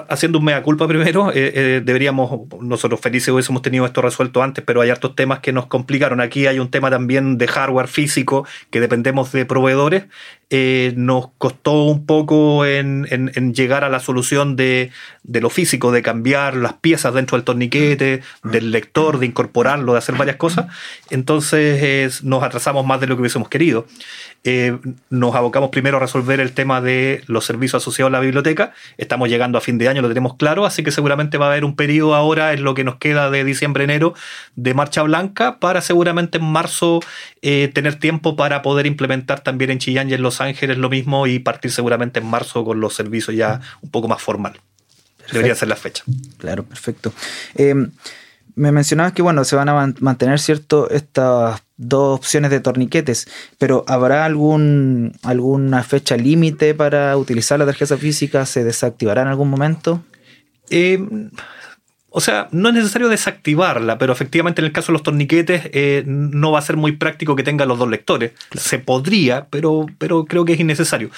haciendo 0.09 0.37
un 0.37 0.45
mea 0.45 0.61
culpa 0.61 0.87
primero, 0.87 1.31
eh, 1.31 1.51
eh, 1.55 1.81
deberíamos, 1.83 2.41
nosotros 2.61 2.99
felices 2.99 3.29
hubiésemos 3.29 3.63
tenido 3.63 3.83
esto 3.87 4.03
resuelto 4.03 4.43
antes, 4.43 4.63
pero 4.63 4.81
hay 4.81 4.91
hartos 4.91 5.15
temas 5.15 5.39
que 5.39 5.51
nos 5.51 5.65
complicaron. 5.65 6.21
Aquí 6.21 6.45
hay 6.45 6.59
un 6.59 6.69
tema 6.69 6.91
también 6.91 7.39
de 7.39 7.47
hardware 7.47 7.87
físico, 7.87 8.45
que 8.69 8.79
dependemos 8.79 9.31
de 9.31 9.43
proveedores. 9.47 10.03
Eh, 10.51 10.93
nos 10.95 11.29
costó 11.39 11.83
un 11.85 12.05
poco 12.05 12.65
en, 12.65 13.05
llegar 13.53 13.83
a 13.83 13.89
la 13.89 13.99
solución 13.99 14.55
de, 14.55 14.91
de, 15.23 15.41
lo 15.41 15.49
físico, 15.49 15.91
de 15.91 16.03
cambiar 16.03 16.55
las 16.55 16.73
piezas 16.73 17.13
dentro 17.15 17.37
del 17.37 17.43
torniquete, 17.43 18.21
del 18.43 18.71
lector, 18.71 19.17
de 19.17 19.25
incorporarlo, 19.25 19.93
de 19.93 19.97
hacer 19.97 20.15
varias 20.15 20.35
cosas. 20.35 20.67
Entonces 21.09 22.23
nos 22.23 22.43
atrasamos 22.43 22.85
más 22.85 22.99
de 22.99 23.07
lo 23.07 23.15
que 23.15 23.21
hubiésemos 23.21 23.49
querido. 23.49 23.87
Eh, 24.47 24.77
nos 25.09 25.33
abocamos 25.33 25.71
primero 25.71 25.97
a 25.97 25.99
resolver 25.99 26.39
el 26.39 26.51
tema 26.51 26.79
de 26.79 27.23
los 27.25 27.45
servicios 27.45 27.81
asociados 27.81 28.11
a 28.11 28.13
la 28.13 28.19
biblioteca. 28.19 28.73
Estamos 28.99 29.27
llegando 29.27 29.57
a 29.57 29.61
fin 29.61 29.79
de 29.79 29.89
año, 29.89 30.03
lo 30.03 30.07
tenemos 30.07 30.35
claro, 30.35 30.67
así 30.67 30.83
que 30.83 30.91
seguramente 30.91 31.39
va 31.39 31.47
a 31.47 31.49
haber 31.49 31.65
un 31.65 31.75
periodo 31.75 32.13
ahora, 32.13 32.53
en 32.53 32.63
lo 32.63 32.75
que 32.75 32.83
nos 32.83 32.97
queda 32.97 33.31
de 33.31 33.43
diciembre-enero, 33.43 34.13
de 34.55 34.75
marcha 34.75 35.01
blanca, 35.01 35.59
para 35.59 35.81
seguramente 35.81 36.37
en 36.37 36.43
marzo 36.43 36.99
eh, 37.41 37.71
tener 37.73 37.95
tiempo 37.95 38.35
para 38.35 38.61
poder 38.61 38.85
implementar 38.85 39.39
también 39.39 39.71
en 39.71 39.79
Chillán 39.79 40.11
y 40.11 40.13
en 40.13 40.21
Los 40.21 40.39
Ángeles 40.41 40.77
lo 40.77 40.91
mismo 40.91 41.25
y 41.25 41.39
partir 41.39 41.71
seguramente 41.71 42.19
en 42.19 42.27
marzo 42.27 42.63
con 42.63 42.79
los 42.79 42.93
servicios 42.93 43.35
ya 43.35 43.61
un 43.81 43.89
poco 43.89 44.07
más 44.07 44.21
formal. 44.21 44.59
Debería 45.31 45.55
ser 45.55 45.69
la 45.69 45.75
fecha. 45.75 46.03
Claro, 46.37 46.63
perfecto. 46.63 47.11
Eh, 47.55 47.73
me 48.55 48.71
mencionabas 48.71 49.13
que 49.13 49.21
bueno, 49.21 49.43
se 49.43 49.55
van 49.55 49.69
a 49.69 49.93
mantener 49.99 50.39
cierto 50.39 50.89
estas 50.89 51.61
dos 51.77 52.19
opciones 52.19 52.51
de 52.51 52.59
torniquetes, 52.59 53.27
pero 53.57 53.83
¿habrá 53.87 54.25
algún 54.25 55.13
alguna 55.23 55.83
fecha 55.83 56.15
límite 56.15 56.73
para 56.73 57.15
utilizar 57.17 57.59
la 57.59 57.65
tarjeta 57.65 57.97
física? 57.97 58.45
¿Se 58.45 58.63
desactivará 58.63 59.21
en 59.21 59.27
algún 59.27 59.49
momento? 59.49 60.03
Eh, 60.69 60.99
o 62.17 62.21
sea, 62.21 62.47
no 62.51 62.69
es 62.69 62.75
necesario 62.75 63.09
desactivarla, 63.09 63.97
pero 63.97 64.13
efectivamente 64.13 64.61
en 64.61 64.67
el 64.67 64.71
caso 64.71 64.87
de 64.87 64.93
los 64.93 65.03
torniquetes 65.03 65.63
eh, 65.73 66.03
no 66.07 66.53
va 66.53 66.59
a 66.59 66.61
ser 66.61 66.77
muy 66.77 66.93
práctico 66.93 67.35
que 67.35 67.43
tenga 67.43 67.65
los 67.65 67.77
dos 67.77 67.89
lectores. 67.89 68.31
Se 68.53 68.79
podría, 68.79 69.47
pero, 69.49 69.85
pero 69.97 70.23
creo 70.23 70.45
que 70.45 70.53
es 70.53 70.59
innecesario. 70.61 71.09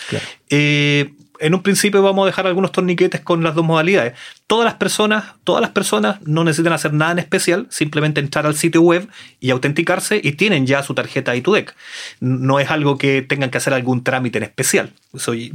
Eh, 0.49 1.13
en 1.39 1.53
un 1.53 1.63
principio 1.63 2.01
vamos 2.01 2.23
a 2.23 2.25
dejar 2.27 2.47
algunos 2.47 2.71
torniquetes 2.71 3.21
con 3.21 3.43
las 3.43 3.55
dos 3.55 3.65
modalidades. 3.65 4.13
Todas 4.47 4.65
las 4.65 4.75
personas, 4.75 5.35
todas 5.43 5.61
las 5.61 5.71
personas 5.71 6.21
no 6.25 6.43
necesitan 6.43 6.73
hacer 6.73 6.93
nada 6.93 7.11
en 7.11 7.19
especial, 7.19 7.67
simplemente 7.69 8.19
entrar 8.19 8.45
al 8.45 8.55
sitio 8.55 8.81
web 8.81 9.07
y 9.39 9.49
autenticarse 9.49 10.19
y 10.23 10.33
tienen 10.33 10.65
ya 10.65 10.83
su 10.83 10.93
tarjeta 10.93 11.35
ITUDEC. 11.35 11.75
No 12.19 12.59
es 12.59 12.71
algo 12.71 12.97
que 12.97 13.21
tengan 13.21 13.49
que 13.49 13.57
hacer 13.57 13.73
algún 13.73 14.03
trámite 14.03 14.37
en 14.37 14.43
especial, 14.43 14.93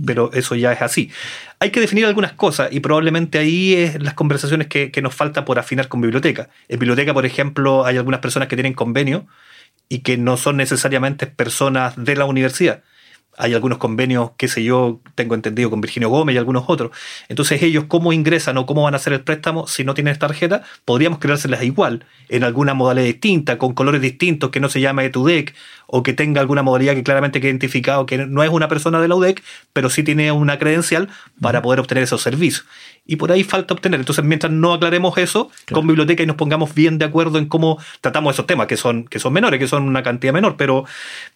pero 0.04 0.30
eso 0.32 0.54
ya 0.54 0.72
es 0.72 0.82
así. 0.82 1.10
Hay 1.58 1.70
que 1.70 1.80
definir 1.80 2.06
algunas 2.06 2.32
cosas 2.32 2.68
y 2.72 2.80
probablemente 2.80 3.38
ahí 3.38 3.74
es 3.74 4.02
las 4.02 4.14
conversaciones 4.14 4.66
que, 4.66 4.90
que 4.90 5.02
nos 5.02 5.14
falta 5.14 5.44
por 5.44 5.58
afinar 5.58 5.88
con 5.88 6.00
biblioteca. 6.00 6.50
En 6.68 6.78
biblioteca, 6.78 7.14
por 7.14 7.26
ejemplo, 7.26 7.86
hay 7.86 7.96
algunas 7.96 8.20
personas 8.20 8.48
que 8.48 8.56
tienen 8.56 8.74
convenio 8.74 9.26
y 9.88 10.00
que 10.00 10.16
no 10.16 10.36
son 10.36 10.56
necesariamente 10.56 11.26
personas 11.26 11.94
de 11.96 12.16
la 12.16 12.24
universidad 12.24 12.82
hay 13.38 13.54
algunos 13.54 13.78
convenios, 13.78 14.32
qué 14.36 14.46
sé 14.46 14.62
yo, 14.62 15.00
tengo 15.14 15.34
entendido 15.34 15.70
con 15.70 15.80
Virginio 15.80 16.10
Gómez 16.10 16.34
y 16.34 16.38
algunos 16.38 16.64
otros. 16.66 16.90
Entonces 17.28 17.62
ellos 17.62 17.84
cómo 17.88 18.12
ingresan 18.12 18.58
o 18.58 18.66
cómo 18.66 18.82
van 18.82 18.94
a 18.94 18.98
hacer 18.98 19.12
el 19.14 19.22
préstamo 19.22 19.66
si 19.66 19.84
no 19.84 19.94
tienen 19.94 20.18
tarjeta, 20.18 20.62
podríamos 20.84 21.18
creárselas 21.18 21.62
igual, 21.62 22.04
en 22.28 22.44
alguna 22.44 22.74
modalidad 22.74 23.06
distinta, 23.06 23.58
con 23.58 23.74
colores 23.74 24.00
distintos, 24.00 24.50
que 24.50 24.60
no 24.60 24.68
se 24.68 24.80
llame 24.80 25.04
ETUDEC 25.06 25.54
o 25.86 26.02
que 26.02 26.12
tenga 26.12 26.40
alguna 26.40 26.62
modalidad 26.62 26.94
que 26.94 27.02
claramente 27.02 27.40
quede 27.40 27.50
identificado 27.50 28.06
que 28.06 28.18
no 28.18 28.42
es 28.42 28.50
una 28.50 28.68
persona 28.68 29.00
de 29.00 29.08
la 29.08 29.14
UDEC, 29.14 29.42
pero 29.72 29.90
sí 29.90 30.02
tiene 30.02 30.32
una 30.32 30.58
credencial 30.58 31.08
para 31.40 31.62
poder 31.62 31.80
obtener 31.80 32.04
esos 32.04 32.22
servicios. 32.22 32.66
Y 33.04 33.16
por 33.16 33.32
ahí 33.32 33.42
falta 33.42 33.74
obtener. 33.74 33.98
Entonces, 33.98 34.24
mientras 34.24 34.52
no 34.52 34.72
aclaremos 34.72 35.18
eso 35.18 35.50
con 35.72 35.86
biblioteca 35.86 36.22
y 36.22 36.26
nos 36.26 36.36
pongamos 36.36 36.74
bien 36.74 36.98
de 36.98 37.04
acuerdo 37.04 37.38
en 37.38 37.46
cómo 37.46 37.78
tratamos 38.00 38.34
esos 38.34 38.46
temas, 38.46 38.68
que 38.68 38.76
son, 38.76 39.06
que 39.06 39.18
son 39.18 39.32
menores, 39.32 39.58
que 39.58 39.66
son 39.66 39.82
una 39.84 40.02
cantidad 40.02 40.32
menor, 40.32 40.56
pero, 40.56 40.84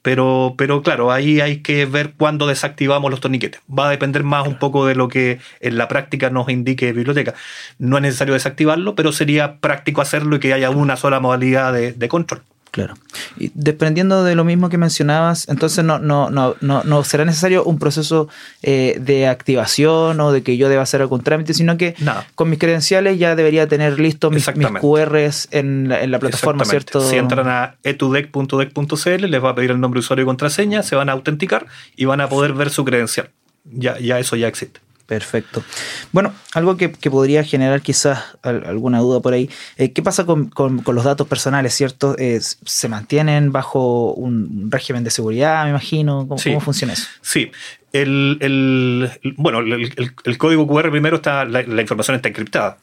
pero, 0.02 0.54
pero 0.56 0.82
claro, 0.82 1.10
ahí 1.10 1.40
hay 1.40 1.62
que 1.62 1.84
ver 1.86 2.14
cuándo 2.16 2.46
desactivamos 2.46 3.10
los 3.10 3.20
torniquetes. 3.20 3.60
Va 3.68 3.88
a 3.88 3.90
depender 3.90 4.22
más 4.22 4.46
un 4.46 4.58
poco 4.58 4.86
de 4.86 4.94
lo 4.94 5.08
que 5.08 5.40
en 5.60 5.76
la 5.76 5.88
práctica 5.88 6.30
nos 6.30 6.48
indique 6.48 6.92
biblioteca. 6.92 7.34
No 7.78 7.96
es 7.96 8.02
necesario 8.02 8.34
desactivarlo, 8.34 8.94
pero 8.94 9.12
sería 9.12 9.58
práctico 9.58 10.00
hacerlo 10.00 10.36
y 10.36 10.40
que 10.40 10.52
haya 10.52 10.70
una 10.70 10.96
sola 10.96 11.20
modalidad 11.20 11.72
de 11.72 12.08
control. 12.08 12.42
Claro. 12.76 12.92
Y 13.38 13.50
desprendiendo 13.54 14.22
de 14.22 14.34
lo 14.34 14.44
mismo 14.44 14.68
que 14.68 14.76
mencionabas, 14.76 15.48
entonces 15.48 15.82
no, 15.82 15.98
no, 15.98 16.28
no, 16.28 16.56
no, 16.60 16.84
no 16.84 17.04
será 17.04 17.24
necesario 17.24 17.64
un 17.64 17.78
proceso 17.78 18.28
eh, 18.62 18.98
de 19.00 19.28
activación 19.28 20.20
o 20.20 20.30
de 20.30 20.42
que 20.42 20.58
yo 20.58 20.68
deba 20.68 20.82
hacer 20.82 21.00
algún 21.00 21.22
trámite, 21.22 21.54
sino 21.54 21.78
que 21.78 21.94
con 22.34 22.50
mis 22.50 22.58
credenciales 22.58 23.18
ya 23.18 23.34
debería 23.34 23.66
tener 23.66 23.98
listos 23.98 24.30
mis, 24.30 24.44
QRs 24.46 25.48
en 25.52 25.88
la, 25.88 26.02
en 26.02 26.10
la 26.10 26.18
plataforma, 26.18 26.66
¿cierto? 26.66 27.00
Si 27.00 27.16
entran 27.16 27.48
a 27.48 27.76
etudec.dec.cl, 27.82 29.24
les 29.24 29.42
va 29.42 29.48
a 29.48 29.54
pedir 29.54 29.70
el 29.70 29.80
nombre, 29.80 30.00
usuario 30.00 30.24
y 30.24 30.26
contraseña, 30.26 30.82
se 30.82 30.96
van 30.96 31.08
a 31.08 31.12
autenticar 31.12 31.64
y 31.96 32.04
van 32.04 32.20
a 32.20 32.28
poder 32.28 32.52
ver 32.52 32.68
su 32.68 32.84
credencial. 32.84 33.30
Ya, 33.64 33.98
ya 33.98 34.18
eso 34.18 34.36
ya 34.36 34.48
existe. 34.48 34.80
Perfecto. 35.06 35.62
Bueno, 36.10 36.34
algo 36.52 36.76
que, 36.76 36.88
podría 36.88 37.44
generar 37.44 37.80
quizás 37.80 38.36
alguna 38.42 38.98
duda 38.98 39.20
por 39.20 39.34
ahí. 39.34 39.48
Eh, 39.76 39.92
¿Qué 39.92 40.02
pasa 40.02 40.26
con, 40.26 40.50
los 40.84 41.04
datos 41.04 41.28
personales, 41.28 41.74
cierto? 41.74 42.16
Eh, 42.18 42.40
¿Se 42.40 42.88
mantienen 42.88 43.52
bajo 43.52 44.12
un 44.14 44.68
régimen 44.68 45.04
de 45.04 45.10
seguridad, 45.10 45.62
me 45.64 45.70
imagino? 45.70 46.26
¿Cómo, 46.26 46.60
funciona 46.60 46.94
eso? 46.94 47.06
Sí. 47.22 47.52
El, 47.92 49.10
bueno, 49.36 49.60
el, 49.60 50.38
código 50.38 50.66
QR 50.66 50.90
primero 50.90 51.16
está, 51.16 51.44
la, 51.44 51.62
información 51.80 52.16
está 52.16 52.28
encriptada. 52.28 52.78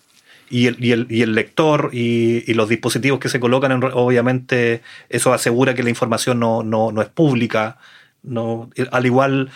Y 0.49 0.67
el, 0.67 0.83
y 0.83 0.91
el, 0.91 1.07
y 1.09 1.23
el 1.23 1.35
lector 1.35 1.89
y, 1.91 2.53
los 2.53 2.69
dispositivos 2.69 3.19
que 3.19 3.27
se 3.27 3.41
colocan, 3.41 3.83
obviamente, 3.93 4.81
eso 5.09 5.33
asegura 5.33 5.73
que 5.73 5.83
la 5.83 5.89
información 5.89 6.39
no, 6.39 6.63
no, 6.63 6.93
no 6.93 7.01
es 7.01 7.09
pública. 7.09 7.77
No, 8.23 8.69
al 8.91 9.05
igual 9.05 9.51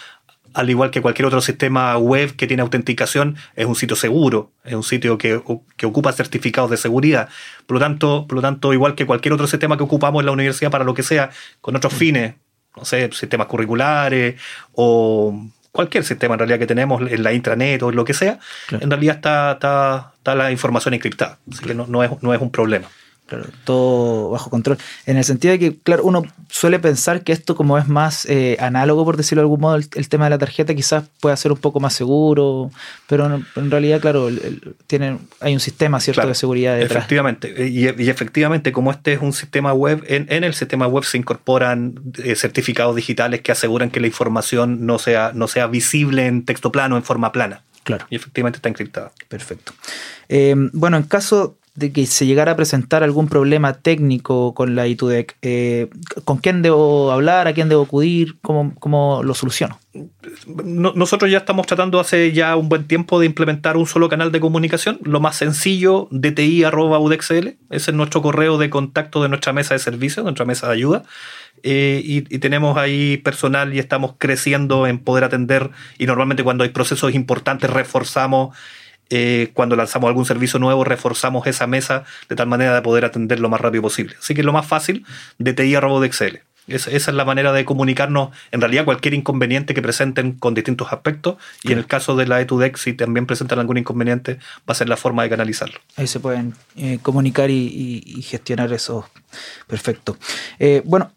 al 0.53 0.69
igual 0.69 0.91
que 0.91 1.01
cualquier 1.01 1.25
otro 1.25 1.41
sistema 1.41 1.97
web 1.97 2.35
que 2.35 2.47
tiene 2.47 2.61
autenticación, 2.61 3.35
es 3.55 3.65
un 3.65 3.75
sitio 3.75 3.95
seguro, 3.95 4.51
es 4.63 4.73
un 4.73 4.83
sitio 4.83 5.17
que, 5.17 5.35
ocupa 5.35 6.11
certificados 6.13 6.69
de 6.71 6.77
seguridad. 6.77 7.29
Por 7.65 7.75
lo, 7.75 7.79
tanto, 7.79 8.25
por 8.27 8.35
lo 8.35 8.41
tanto, 8.41 8.73
igual 8.73 8.95
que 8.95 9.05
cualquier 9.05 9.33
otro 9.33 9.47
sistema 9.47 9.77
que 9.77 9.83
ocupamos 9.83 10.21
en 10.21 10.25
la 10.25 10.31
universidad 10.31 10.71
para 10.71 10.83
lo 10.83 10.93
que 10.93 11.03
sea, 11.03 11.29
con 11.61 11.75
otros 11.75 11.93
mm. 11.93 11.97
fines, 11.97 12.35
no 12.75 12.85
sé, 12.85 13.09
sistemas 13.11 13.47
curriculares 13.47 14.39
o 14.73 15.47
cualquier 15.71 16.03
sistema 16.03 16.35
en 16.35 16.39
realidad 16.39 16.59
que 16.59 16.67
tenemos 16.67 17.01
en 17.01 17.21
la 17.21 17.33
intranet 17.33 17.83
o 17.83 17.91
lo 17.91 18.03
que 18.03 18.13
sea, 18.13 18.39
en 18.71 18.89
realidad 18.89 19.17
está, 19.17 19.51
está, 19.53 20.35
la 20.35 20.51
información 20.51 20.93
encriptada. 20.93 21.37
Así 21.51 21.63
que 21.63 21.73
no, 21.73 22.03
es, 22.03 22.11
no 22.21 22.33
es 22.33 22.41
un 22.41 22.51
problema. 22.51 22.87
Claro, 23.27 23.45
todo 23.65 24.29
bajo 24.29 24.49
control. 24.49 24.77
En 25.05 25.17
el 25.17 25.25
sentido 25.25 25.51
de 25.51 25.59
que, 25.59 25.77
claro, 25.77 26.05
uno 26.05 26.23
suele 26.49 26.79
pensar 26.79 27.25
que 27.25 27.33
esto 27.33 27.57
como 27.57 27.77
es 27.77 27.89
más 27.89 28.25
eh, 28.25 28.55
análogo, 28.61 29.03
por 29.03 29.17
decirlo 29.17 29.41
de 29.41 29.43
algún 29.43 29.59
modo, 29.59 29.75
el, 29.75 30.09
tema 30.09 30.25
de 30.25 30.29
la 30.29 30.37
tarjeta 30.37 30.73
quizás 30.73 31.03
pueda 31.19 31.35
ser 31.35 31.51
un 31.51 31.57
poco 31.57 31.81
más 31.81 31.93
seguro, 31.93 32.71
pero 33.05 33.25
en, 33.57 33.69
realidad, 33.69 33.99
claro, 33.99 34.29
hay 35.41 35.53
un 35.53 35.59
sistema 35.59 35.99
cierto 35.99 36.25
de 36.25 36.35
seguridad 36.35 36.77
detrás. 36.77 36.99
Efectivamente, 36.99 37.67
y, 37.67 37.87
efectivamente, 38.07 38.71
como 38.71 38.91
este 38.91 39.11
es 39.11 39.21
un 39.21 39.33
sistema 39.33 39.73
web, 39.73 40.05
en, 40.07 40.43
el 40.45 40.53
sistema 40.53 40.87
web 40.87 41.03
se 41.03 41.17
incorporan 41.17 41.99
eh, 42.23 42.35
certificados 42.35 42.95
digitales 42.95 43.41
que 43.41 43.51
aseguran 43.51 43.89
que 43.89 43.99
la 43.99 44.07
información 44.07 44.85
no 44.85 44.99
sea, 44.99 45.31
no 45.33 45.49
sea 45.49 45.67
visible 45.67 46.27
en 46.27 46.45
texto 46.45 46.71
plano, 46.71 46.95
en 46.95 47.03
forma 47.03 47.33
plana. 47.33 47.63
Claro. 47.83 48.05
Y 48.09 48.15
efectivamente 48.15 48.57
está 48.57 48.69
encriptada. 48.69 49.11
Perfecto. 49.27 49.73
Eh, 50.29 50.55
bueno, 50.73 50.95
en 50.95 51.03
caso 51.03 51.56
de 51.77 51.91
que 51.91 52.07
se 52.07 52.25
llegara 52.25 52.53
a 52.53 52.55
presentar 52.55 53.03
algún 53.03 53.27
problema 53.27 53.73
técnico 53.73 54.55
con 54.55 54.75
la 54.75 54.87
ITUDEC, 54.87 55.37
eh, 55.43 55.89
¿con 56.25 56.39
quién 56.39 56.63
debo 56.63 57.11
hablar? 57.11 57.47
¿A 57.47 57.53
quién 57.53 57.69
debo 57.69 57.83
acudir? 57.83 58.37
¿Cómo, 58.41 59.21
lo 59.23 59.33
soluciono? 59.35 59.79
nosotros 60.63 61.31
ya 61.31 61.39
estamos 61.39 61.65
tratando 61.65 61.99
hace 61.99 62.31
ya 62.31 62.55
un 62.55 62.69
buen 62.69 62.85
tiempo 62.85 63.19
de 63.19 63.25
implementar 63.25 63.77
un 63.77 63.87
solo 63.87 64.09
canal 64.09 64.31
de 64.31 64.39
comunicación, 64.39 64.99
lo 65.03 65.19
más 65.19 65.37
sencillo, 65.37 66.07
dti.udexl, 66.11 67.47
ese 67.71 67.91
es 67.91 67.93
nuestro 67.93 68.21
correo 68.21 68.59
de 68.59 68.69
contacto 68.69 69.23
de 69.23 69.29
nuestra 69.29 69.53
mesa 69.53 69.73
de 69.73 69.79
servicio, 69.79 70.21
nuestra 70.23 70.45
mesa 70.45 70.67
de 70.67 70.73
ayuda. 70.73 71.03
Eh, 71.63 72.01
y, 72.03 72.21
tenemos 72.39 72.77
ahí 72.77 73.17
personal 73.17 73.73
y 73.73 73.79
estamos 73.79 74.13
creciendo 74.17 74.85
en 74.85 74.99
poder 74.99 75.23
atender 75.23 75.71
y 75.97 76.05
normalmente 76.05 76.43
cuando 76.43 76.63
hay 76.63 76.69
procesos 76.69 77.15
importantes 77.15 77.69
reforzamos 77.69 78.55
eh, 79.09 79.51
cuando 79.53 79.75
lanzamos 79.75 80.07
algún 80.07 80.25
servicio 80.25 80.59
nuevo, 80.59 80.83
reforzamos 80.83 81.47
esa 81.47 81.67
mesa 81.67 82.03
de 82.29 82.35
tal 82.35 82.47
manera 82.47 82.75
de 82.75 82.81
poder 82.81 83.05
atender 83.05 83.39
lo 83.39 83.49
más 83.49 83.61
rápido 83.61 83.81
posible. 83.83 84.15
Así 84.19 84.33
que 84.33 84.43
lo 84.43 84.53
más 84.53 84.65
fácil, 84.65 85.05
DTI 85.39 85.75
arroba 85.75 85.99
de 86.01 86.07
Excel. 86.07 86.41
Esa, 86.67 86.91
es 86.91 87.07
la 87.07 87.23
manera 87.23 87.53
de 87.53 87.63
comunicarnos, 87.63 88.31
en 88.51 88.59
realidad, 88.59 88.83
cualquier 88.83 89.13
inconveniente 89.13 89.73
que 89.73 89.81
presenten 89.81 90.33
con 90.33 90.53
distintos 90.53 90.91
aspectos. 90.91 91.37
Y 91.63 91.71
en 91.71 91.77
el 91.77 91.87
caso 91.87 92.15
de 92.17 92.27
la 92.27 92.41
ETUDEX, 92.41 92.81
si 92.81 92.93
también 92.93 93.25
presentan 93.25 93.59
algún 93.59 93.77
inconveniente, 93.77 94.39
va 94.69 94.73
a 94.73 94.75
ser 94.75 94.89
la 94.89 94.97
forma 94.97 95.23
de 95.23 95.29
canalizarlo. 95.29 95.79
Ahí 95.95 96.07
se 96.07 96.19
pueden 96.19 96.55
eh, 96.75 96.99
comunicar 97.01 97.49
y, 97.49 98.21
gestionar 98.21 98.73
eso. 98.73 99.09
Perfecto. 99.67 100.17
Eh, 100.59 100.81
bueno, 100.83 101.11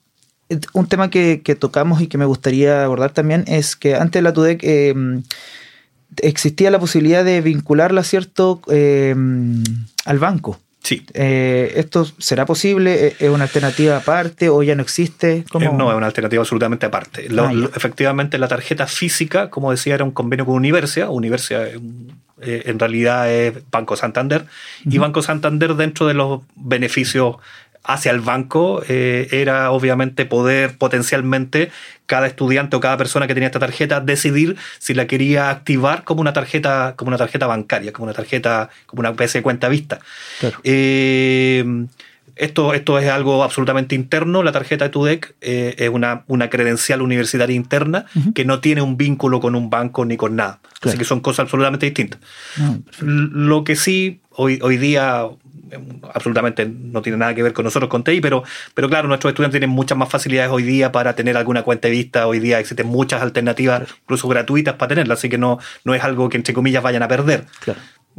un 0.73 0.87
tema 0.87 1.11
que, 1.11 1.39
tocamos 1.59 2.01
y 2.01 2.07
que 2.07 2.19
me 2.19 2.25
gustaría 2.25 2.85
abordar 2.85 3.11
también 3.11 3.45
es 3.49 3.75
que 3.75 3.97
antes 3.97 4.21
de 4.21 4.23
la 4.23 4.31
ETUDEC 4.31 4.63
existía 6.19 6.71
la 6.71 6.79
posibilidad 6.79 7.25
de 7.25 7.41
vincularla, 7.41 8.05
¿cierto?, 8.05 8.61
eh, 8.71 9.15
al 10.05 10.19
banco. 10.19 10.59
Sí. 10.83 11.05
Eh, 11.13 11.73
¿Esto 11.77 12.07
será 12.19 12.47
posible? 12.47 13.15
¿Es 13.19 13.29
una 13.29 13.45
alternativa 13.45 13.99
aparte 13.99 14.49
o 14.49 14.63
ya 14.63 14.75
no 14.75 14.83
existe? 14.83 15.45
Eh, 15.53 15.71
no, 15.73 15.91
es 15.91 15.97
una 15.97 16.07
alternativa 16.07 16.41
absolutamente 16.41 16.87
aparte. 16.87 17.29
Ah, 17.39 17.53
efectivamente, 17.77 18.39
la 18.39 18.49
tarjeta 18.49 18.87
física, 18.87 19.51
como 19.51 19.71
decía, 19.71 19.95
era 19.95 20.05
un 20.05 20.11
convenio 20.11 20.47
con 20.47 20.55
Universia. 20.55 21.11
Universia 21.11 21.69
en 22.43 22.79
realidad 22.79 23.31
es 23.31 23.59
Banco 23.71 23.95
Santander. 23.97 24.47
Y 24.87 24.97
Banco 24.97 25.21
Santander, 25.21 25.75
dentro 25.75 26.07
de 26.07 26.15
los 26.15 26.41
beneficios 26.57 27.37
hacia 27.85 28.13
el 28.13 28.21
banco 28.21 28.83
eh, 28.89 29.29
era 29.31 29.71
obviamente 29.71 30.27
poder 30.27 30.77
potencialmente 30.77 31.71
cada 32.07 32.27
estudiante 32.27 32.77
o 32.77 32.81
cada 32.81 32.97
persona 32.97 33.27
que 33.27 33.35
tenía 33.35 33.47
esta 33.47 33.59
tarjeta 33.59 34.01
decidir 34.01 34.57
si 34.79 34.95
la 34.95 35.07
quería 35.07 35.51
activar 35.51 36.05
como 36.05 36.21
una 36.21 36.33
tarjeta 36.33 36.95
como 36.97 37.09
una 37.09 37.19
tarjeta 37.19 37.47
bancaria 37.47 37.93
como 37.93 38.05
una 38.05 38.15
tarjeta 38.15 38.69
como 38.87 39.01
una 39.01 39.11
especie 39.11 39.41
de 39.41 39.43
cuenta 39.43 39.69
vista 39.69 40.01
eh, 40.65 41.87
esto, 42.41 42.73
esto 42.73 42.99
es 42.99 43.09
algo 43.09 43.45
absolutamente 43.45 43.95
interno. 43.95 44.43
La 44.43 44.51
tarjeta 44.51 44.87
de 44.87 44.91
TUDEC 44.91 45.35
eh, 45.43 45.75
es 45.77 45.91
una, 45.91 46.25
una, 46.27 46.49
credencial 46.49 47.03
universitaria 47.03 47.55
interna 47.55 48.07
que 48.35 48.47
no 48.47 48.61
tiene 48.61 48.81
un 48.81 48.97
vínculo 48.97 49.41
con 49.41 49.55
un 49.55 49.69
banco 49.69 50.07
ni 50.07 50.17
con 50.17 50.37
nada. 50.37 50.59
Así 50.81 50.97
que 50.97 51.05
son 51.05 51.21
cosas 51.21 51.41
absolutamente 51.41 51.85
distintas. 51.85 52.19
Ah, 52.59 52.77
Lo 53.01 53.63
que 53.63 53.77
sí, 53.77 54.21
hoy, 54.31 54.59
hoy 54.63 54.79
día 54.79 55.27
absolutamente 56.13 56.67
no 56.67 57.03
tiene 57.03 57.19
nada 57.19 57.35
que 57.35 57.43
ver 57.43 57.53
con 57.53 57.65
nosotros 57.65 57.89
con 57.89 58.05
TI, 58.05 58.21
pero, 58.21 58.43
pero 58.75 58.89
claro, 58.89 59.09
nuestros 59.09 59.31
estudiantes 59.31 59.61
tienen 59.61 59.75
muchas 59.75 59.97
más 59.97 60.09
facilidades 60.09 60.51
hoy 60.51 60.63
día 60.63 60.93
para 60.93 61.15
tener 61.15 61.37
alguna 61.37 61.63
cuenta 61.63 61.89
de 61.89 61.93
vista. 61.93 62.27
Hoy 62.27 62.41
día 62.41 62.59
existen 62.59 62.87
muchas 62.87 63.23
alternativas, 63.23 63.83
incluso 64.03 64.29
gratuitas, 64.29 64.75
para 64.75 64.91
tenerla, 64.91 65.15
así 65.15 65.29
que 65.29 65.39
no, 65.39 65.59
no 65.85 65.95
es 65.95 66.03
algo 66.03 66.29
que 66.29 66.37
entre 66.37 66.55
comillas 66.55 66.83
vayan 66.83 67.03
a 67.03 67.09
perder. 67.09 67.45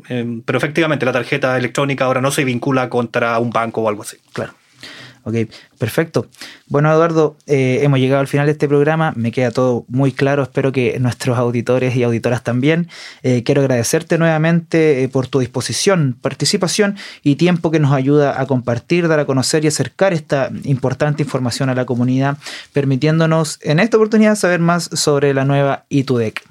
Em, 0.08 0.42
pero 0.42 0.58
efectivamente 0.58 1.06
la 1.06 1.12
tarjeta 1.12 1.58
electrónica 1.58 2.06
ahora 2.06 2.22
no 2.22 2.32
se 2.32 2.44
vincula 2.44 2.90
contra 2.90 3.38
un 3.40 3.50
banco 3.50 3.82
o 3.82 3.90
algo 3.90 4.04
así. 4.04 4.18
Claro. 4.34 4.54
Ok, 5.23 5.36
perfecto. 5.77 6.27
Bueno, 6.67 6.91
Eduardo, 6.91 7.36
eh, 7.45 7.79
hemos 7.84 7.99
llegado 7.99 8.21
al 8.21 8.27
final 8.27 8.47
de 8.47 8.53
este 8.53 8.67
programa. 8.67 9.13
Me 9.15 9.31
queda 9.31 9.51
todo 9.51 9.86
muy 9.88 10.12
claro. 10.12 10.41
Espero 10.41 10.71
que 10.71 10.99
nuestros 10.99 11.38
auditores 11.38 11.95
y 11.95 12.03
auditoras 12.03 12.43
también. 12.43 12.89
Eh, 13.21 13.43
quiero 13.43 13.62
agradecerte 13.62 14.17
nuevamente 14.17 15.03
eh, 15.03 15.10
por 15.10 15.27
tu 15.27 15.39
disposición, 15.39 16.17
participación 16.19 16.97
y 17.21 17.36
tiempo 17.36 17.69
que 17.69 17.79
nos 17.79 17.93
ayuda 17.93 18.41
a 18.41 18.47
compartir, 18.47 19.07
dar 19.07 19.19
a 19.19 19.25
conocer 19.25 19.63
y 19.63 19.67
acercar 19.67 20.13
esta 20.13 20.49
importante 20.63 21.21
información 21.21 21.69
a 21.69 21.75
la 21.75 21.86
comunidad, 21.86 22.38
permitiéndonos 22.73 23.60
en 23.62 23.79
esta 23.79 23.97
oportunidad 23.97 24.36
saber 24.36 24.60
más 24.60 24.89
sobre 24.93 25.34
la 25.34 25.45
nueva 25.45 25.86
ITUDEC. 25.89 26.41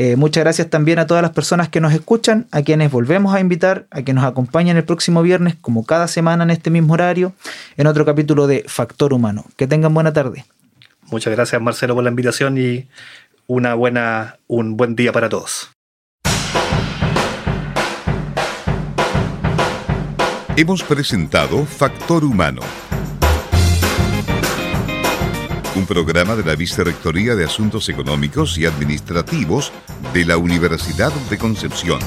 Eh, 0.00 0.14
muchas 0.14 0.44
gracias 0.44 0.70
también 0.70 1.00
a 1.00 1.08
todas 1.08 1.22
las 1.22 1.32
personas 1.32 1.68
que 1.68 1.80
nos 1.80 1.92
escuchan, 1.92 2.46
a 2.52 2.62
quienes 2.62 2.92
volvemos 2.92 3.34
a 3.34 3.40
invitar 3.40 3.88
a 3.90 4.02
que 4.02 4.12
nos 4.12 4.22
acompañen 4.22 4.76
el 4.76 4.84
próximo 4.84 5.22
viernes, 5.22 5.56
como 5.60 5.84
cada 5.84 6.06
semana 6.06 6.44
en 6.44 6.50
este 6.50 6.70
mismo 6.70 6.94
horario, 6.94 7.32
en 7.76 7.88
otro 7.88 8.04
capítulo 8.04 8.46
de 8.46 8.64
Factor 8.68 9.12
Humano. 9.12 9.44
Que 9.56 9.66
tengan 9.66 9.92
buena 9.92 10.12
tarde. 10.12 10.44
Muchas 11.10 11.34
gracias 11.34 11.60
Marcelo 11.60 11.96
por 11.96 12.04
la 12.04 12.10
invitación 12.10 12.58
y 12.58 12.86
una 13.48 13.74
buena, 13.74 14.36
un 14.46 14.76
buen 14.76 14.94
día 14.94 15.12
para 15.12 15.28
todos. 15.28 15.68
Hemos 20.56 20.84
presentado 20.84 21.66
Factor 21.66 22.22
Humano 22.22 22.62
un 25.78 25.86
programa 25.86 26.34
de 26.34 26.44
la 26.44 26.56
Vicerrectoría 26.56 27.36
de 27.36 27.44
Asuntos 27.44 27.88
Económicos 27.88 28.58
y 28.58 28.66
Administrativos 28.66 29.72
de 30.12 30.24
la 30.24 30.36
Universidad 30.36 31.12
de 31.30 31.38
Concepción. 31.38 32.00